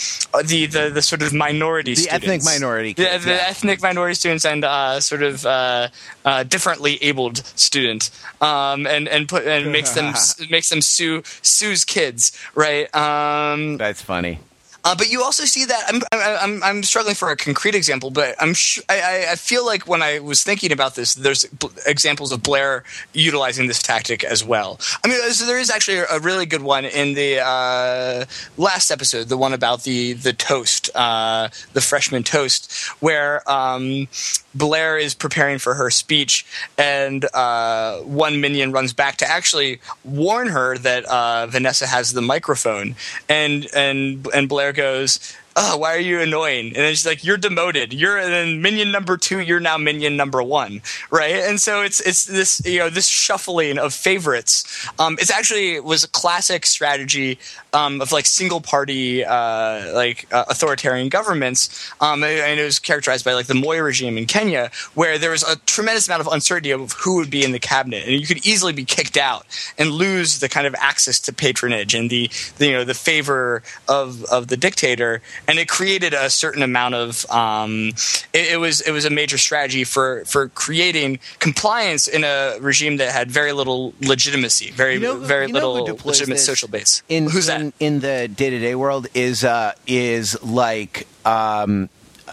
[0.43, 2.25] the, the the sort of minority, students.
[2.25, 3.45] The ethnic minority the, kids, the yeah.
[3.47, 5.89] ethnic minority students, and uh, sort of uh,
[6.25, 10.13] uh, differently abled students, um, and and put and makes them
[10.49, 12.93] makes them sue Sue's kids, right?
[12.95, 14.39] Um, that's funny
[14.83, 18.35] uh, but you also see that I'm, I'm I'm struggling for a concrete example, but
[18.39, 22.31] I'm sh- I, I- feel like when I was thinking about this, there's b- examples
[22.31, 24.79] of Blair utilizing this tactic as well.
[25.03, 28.25] I mean, there is actually a really good one in the uh,
[28.57, 32.71] last episode, the one about the the toast, uh, the freshman toast,
[33.01, 34.07] where um,
[34.55, 36.45] Blair is preparing for her speech,
[36.77, 42.21] and uh, one minion runs back to actually warn her that uh, Vanessa has the
[42.21, 42.95] microphone,
[43.29, 45.35] and and and Blair goes.
[45.55, 46.67] Oh, why are you annoying?
[46.67, 47.93] And then she's like, "You're demoted.
[47.93, 49.39] You're and then minion number two.
[49.39, 53.77] You're now minion number one, right?" And so it's it's this you know this shuffling
[53.77, 54.87] of favorites.
[54.97, 57.37] Um, it's actually was a classic strategy
[57.73, 63.25] um, of like single party uh, like uh, authoritarian governments, um, and it was characterized
[63.25, 66.71] by like the Moi regime in Kenya, where there was a tremendous amount of uncertainty
[66.71, 69.45] of who would be in the cabinet, and you could easily be kicked out
[69.77, 73.63] and lose the kind of access to patronage and the, the you know the favor
[73.87, 77.89] of of the dictator, and it created a certain amount of um,
[78.33, 82.97] it, it was it was a major strategy for for creating compliance in a regime
[82.97, 86.67] that had very little legitimacy, very You know very you know who little legitimate social
[86.67, 87.03] base.
[87.09, 87.73] in Who's in, that?
[87.79, 91.89] in the day to day world is uh, is like um,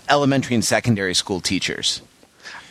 [0.09, 2.03] elementary and secondary school teachers.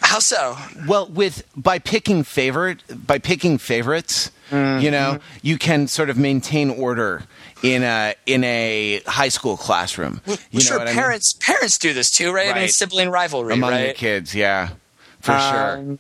[0.07, 0.55] How so?
[0.87, 4.81] Well, with by picking favorite by picking favorites, Mm-hmm.
[4.81, 7.23] you know, you can sort of maintain order
[7.63, 10.21] in a in a high school classroom.
[10.25, 10.95] You know sure, what I mean?
[11.01, 12.55] parents parents do this too, right?
[12.55, 13.93] I mean, sibling rivalry, among right?
[13.93, 14.69] kids, yeah,
[15.19, 15.97] for sure.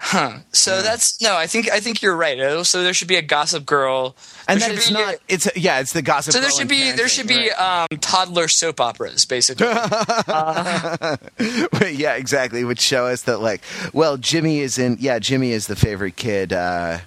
[0.00, 0.38] Huh.
[0.52, 1.36] So that's no.
[1.36, 2.38] I think I think you're right.
[2.38, 4.14] Uh, So there should be a Gossip Girl,
[4.46, 5.14] And there that it's be- not.
[5.28, 5.80] It's yeah.
[5.80, 6.32] It's the gossip.
[6.34, 7.86] So there Girl should be there should be right.
[7.90, 9.66] um, toddler soap operas, basically.
[11.92, 12.64] yeah, exactly.
[12.64, 14.96] Which show us that like, well, Jimmy is in.
[15.00, 16.52] Yeah, Jimmy is the favorite kid.
[16.52, 16.98] Uh,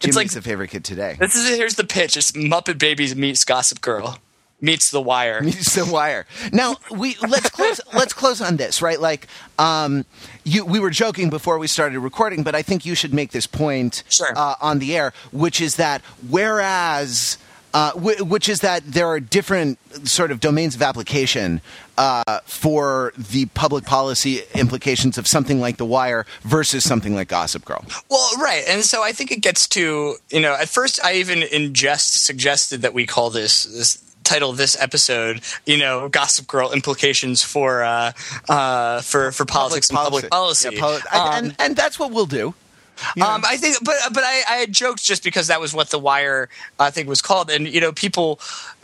[0.00, 1.16] Jimmy's like- the favorite kid today.
[1.18, 4.18] this is here's the pitch: it's Muppet Babies meets Gossip Girl
[4.62, 5.42] meets The Wire.
[5.52, 6.24] Meets the wire.
[6.52, 7.80] Now we let's close.
[7.92, 8.98] let's close on this, right?
[9.00, 9.26] Like,
[9.58, 10.06] um,
[10.44, 13.46] you we were joking before we started recording, but I think you should make this
[13.46, 14.32] point Sure.
[14.34, 16.00] uh, on the air, which is that
[16.30, 17.36] whereas.
[17.74, 21.62] Uh, wh- which is that there are different sort of domains of application
[21.96, 27.64] uh, for the public policy implications of something like The Wire versus something like Gossip
[27.64, 27.82] Girl.
[28.10, 30.52] Well, right, and so I think it gets to you know.
[30.52, 33.96] At first, I even in jest suggested that we call this this
[34.32, 38.12] title this episode, you know, Gossip Girl implications for uh,
[38.48, 40.70] uh, for for politics and public policy.
[40.72, 42.54] Yeah, poli- and, Um, and, and that's what we'll do.
[43.20, 45.98] Um, I think, but but I, I had joked just because that was what the
[45.98, 48.38] Wire I think was called, and you know, people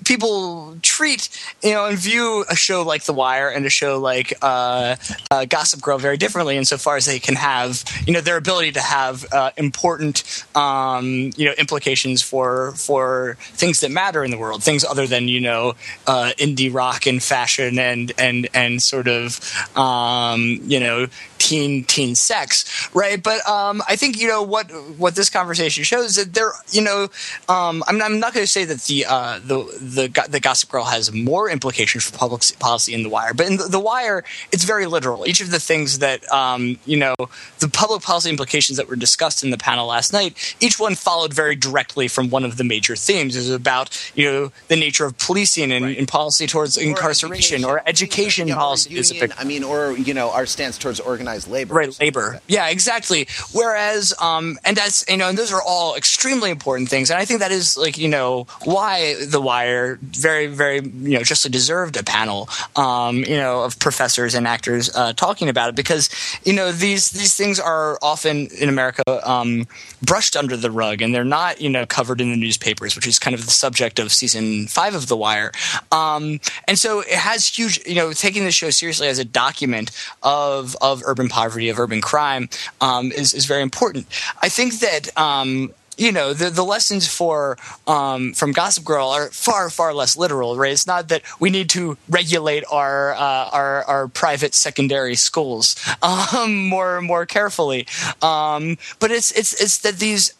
[0.05, 1.29] people treat
[1.63, 4.97] you know and view a show like The Wire and a show like uh,
[5.31, 8.81] uh, Gossip Girl very differently, insofar as they can have you know their ability to
[8.81, 14.63] have uh, important um, you know implications for for things that matter in the world,
[14.63, 15.75] things other than you know
[16.07, 19.41] uh, indie rock and fashion and and and sort of
[19.77, 21.07] um, you know
[21.49, 23.23] teen teen sex, right?
[23.23, 24.67] But um, I think you know what
[24.99, 27.09] what this conversation shows that there, you know,
[27.49, 30.85] um, I'm, I'm not going to say that the uh, the the the Gossip Girl
[30.85, 34.65] has more implications for public policy in The Wire, but in the, the Wire, it's
[34.65, 35.27] very literal.
[35.27, 37.15] Each of the things that um, you know,
[37.61, 41.33] the public policy implications that were discussed in the panel last night, each one followed
[41.33, 43.37] very directly from one of the major themes.
[43.37, 48.49] Is about you know the nature of policing and, and policy towards incarceration or education
[48.49, 48.97] Yeah, or policy.
[48.97, 51.75] is a big I mean, or you know, our stance towards organized labor.
[51.75, 52.41] right labor.
[52.49, 53.29] yeah exactly.
[53.53, 57.11] Whereas um and that's you know and those are all extremely important things.
[57.11, 61.23] And i think that is like you know why the wire very very you know
[61.23, 65.77] justly deserved a panel um you know of professors and actors uh, talking about it
[65.77, 66.09] because
[66.45, 69.67] you know these these things are often in america um
[70.03, 73.19] brushed under the rug and they're not you know covered in the newspapers which is
[73.19, 75.53] kind of the subject of season five of the wire.
[75.93, 79.91] Um and so it has huge you know taking the show seriously as a document
[80.23, 82.49] of of urban poverty of urban crime
[82.81, 84.07] um, is is very important.
[84.43, 85.17] I think that.
[85.17, 90.17] Um, you know the the lessons for um, from Gossip Girl are far far less
[90.17, 90.73] literal, right?
[90.73, 96.69] It's not that we need to regulate our uh, our our private secondary schools um,
[96.69, 97.87] more more carefully,
[98.23, 100.35] um, but it's it's it's that these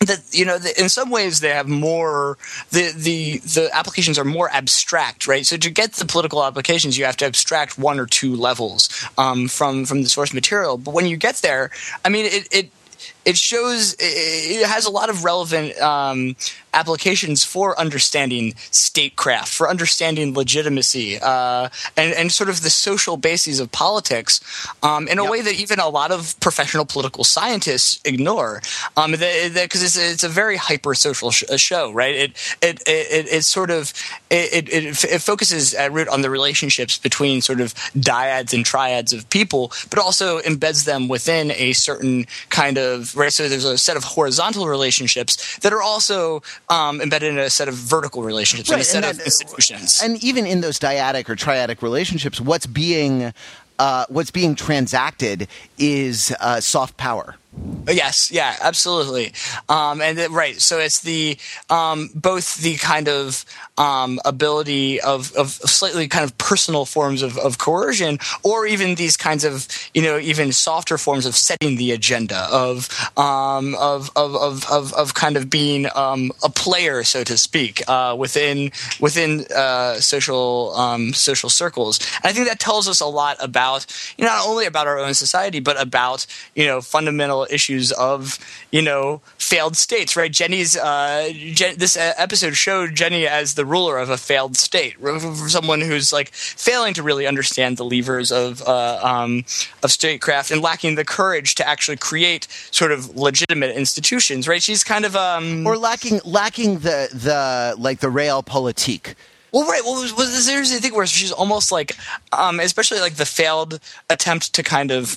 [0.00, 2.36] that you know in some ways they have more
[2.70, 5.46] the the the applications are more abstract right?
[5.46, 9.48] So to get the political applications you have to abstract one or two levels um,
[9.48, 10.76] from from the source material.
[10.78, 11.70] But when you get there
[12.04, 12.70] i mean it it
[13.26, 16.36] it shows it has a lot of relevant um,
[16.72, 23.60] applications for understanding statecraft, for understanding legitimacy, uh, and and sort of the social bases
[23.60, 24.40] of politics
[24.82, 25.30] um, in a Yep.
[25.32, 28.62] way that even a lot of professional political scientists ignore.
[28.96, 32.14] Um, because it's it's a very hyper social sh- uh, show, right?
[32.14, 32.30] It
[32.62, 33.92] it it, it sort of
[34.30, 39.12] it, it it focuses at root on the relationships between sort of dyads and triads
[39.12, 43.32] of people, but also embeds them within a certain kind of right.
[43.32, 47.68] So there's a set of horizontal relationships that are also um, embedded in a set
[47.68, 50.00] of vertical relationships, in a set and of that- institutions.
[50.02, 53.32] And even in those dyadic or triadic relationships, what's being
[53.78, 55.48] uh, what's being transacted
[55.78, 57.36] is uh, soft power.
[57.88, 59.32] Yes, yeah, absolutely.
[59.68, 61.38] Um, and it- right, so it's the
[61.70, 63.44] um, both the kind of
[63.78, 69.16] um, ability of, of slightly kind of personal forms of, of coercion, or even these
[69.16, 74.34] kinds of you know even softer forms of setting the agenda of um, of, of,
[74.34, 79.44] of, of of kind of being um, a player, so to speak, uh, within within
[79.54, 82.00] uh, social um, social circles.
[82.22, 83.86] And I think that tells us a lot about
[84.18, 86.26] you know not only about our own society, but about
[86.56, 88.38] you know fundamental issues of
[88.70, 90.16] you know failed states.
[90.16, 90.30] Right?
[90.30, 94.96] Jenny's uh, Jen, this uh, episode showed Jenny as the ruler of a failed state,
[95.48, 99.44] someone who's like failing to really understand the levers of uh, um,
[99.82, 104.48] of statecraft and lacking the courage to actually create sort of legitimate institutions.
[104.48, 104.62] Right?
[104.62, 109.14] She's kind of um, Or lacking lacking the the like the realpolitik.
[109.52, 109.80] Well, right.
[109.84, 111.96] Well, there's the thing where she's almost like,
[112.32, 113.80] um, especially like the failed
[114.10, 115.16] attempt to kind of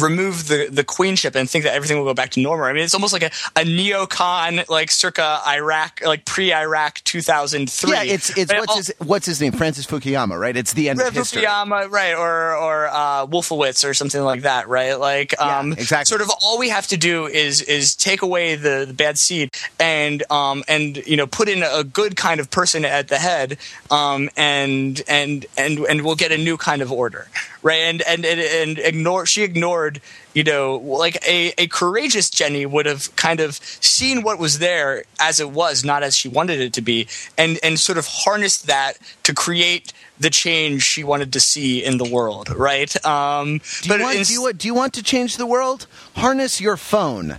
[0.00, 2.64] remove the the queenship and think that everything will go back to normal.
[2.66, 7.90] I mean, it's almost like a, a neocon, like circa Iraq, like pre-Iraq 2003.
[7.92, 9.52] Yeah, it's it's what's All- his what's his name?
[9.52, 10.56] Francis Fukuyama, right?
[10.56, 11.42] It's the end of history.
[11.42, 14.94] Fukuyama, right, or or uh, Wolfowitz or something like that, right?
[14.94, 16.06] Like, Yeah, um, exactly.
[16.06, 19.50] Sort of all we have to do is is take away the, the bad seed
[19.78, 23.58] and um and you know put in a good kind of person at the head,
[23.90, 27.28] um and and and and we'll get a new kind of order,
[27.62, 27.80] right?
[27.80, 30.00] And and and, and ignore she ignored.
[30.34, 35.04] You know, like a, a courageous Jenny would have kind of seen what was there
[35.20, 37.06] as it was, not as she wanted it to be,
[37.36, 38.94] and and sort of harnessed that
[39.24, 42.94] to create the change she wanted to see in the world, right?
[43.04, 45.86] Um, Do but you, want, ins- do, you, do you want to change the world?
[46.16, 47.38] Harness your phone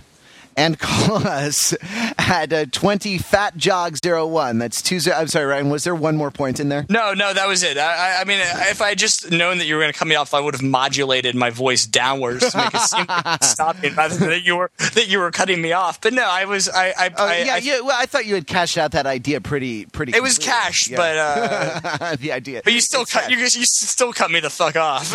[0.56, 1.74] and call us
[2.18, 4.58] at uh, 20 fat jog 01.
[4.58, 4.98] That's two.
[5.14, 5.70] I'm sorry, Ryan.
[5.70, 6.86] Was there one more point in there?
[6.88, 7.76] no, no, that was it.
[7.78, 10.14] I, I- mean, if I had just known that you were going to cut me
[10.14, 14.16] off, I would have modulated my voice downwards to make it seem like stopping rather
[14.16, 16.00] than that you were that you were cutting me off.
[16.00, 16.68] But no, I was.
[16.68, 16.88] I.
[16.96, 17.80] I, Oh, I, yeah, I- yeah.
[17.80, 20.14] Well, I thought you had cashed out that idea pretty, pretty.
[20.16, 20.60] It was completely.
[20.62, 20.96] cash, Yeah.
[20.96, 22.60] but uh, the idea.
[22.64, 23.30] but you still It's cut.
[23.30, 25.12] You, you still cut me the fuck off.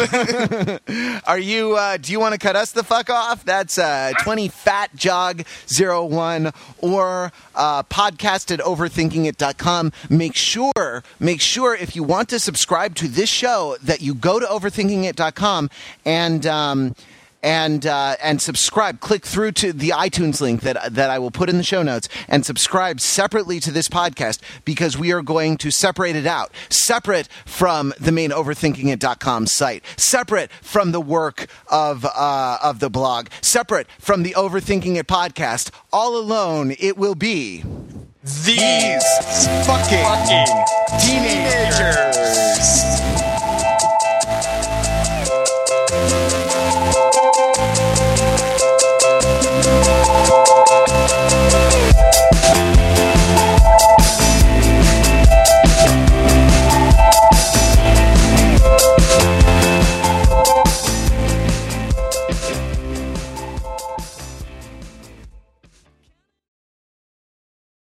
[1.27, 1.75] Are you?
[1.75, 3.43] Uh, do you want to cut us the fuck off?
[3.45, 5.28] That's uh, twenty fat jog
[5.77, 9.91] 01 or uh, podcast at overthinkingit.com.
[10.09, 14.39] Make sure, make sure if you want to subscribe to this show that you go
[14.39, 15.69] to overthinkingit.com
[16.05, 16.45] and.
[16.45, 16.95] Um,
[17.41, 18.99] and uh, and subscribe.
[18.99, 22.09] Click through to the iTunes link that that I will put in the show notes
[22.27, 27.27] and subscribe separately to this podcast because we are going to separate it out, separate
[27.45, 33.87] from the main overthinkingit.com site, separate from the work of uh, of the blog, separate
[33.99, 35.71] from the Overthinking It podcast.
[35.91, 37.63] All alone, it will be
[38.23, 39.03] These
[39.65, 40.47] fucking fucking
[40.99, 42.09] teenagers.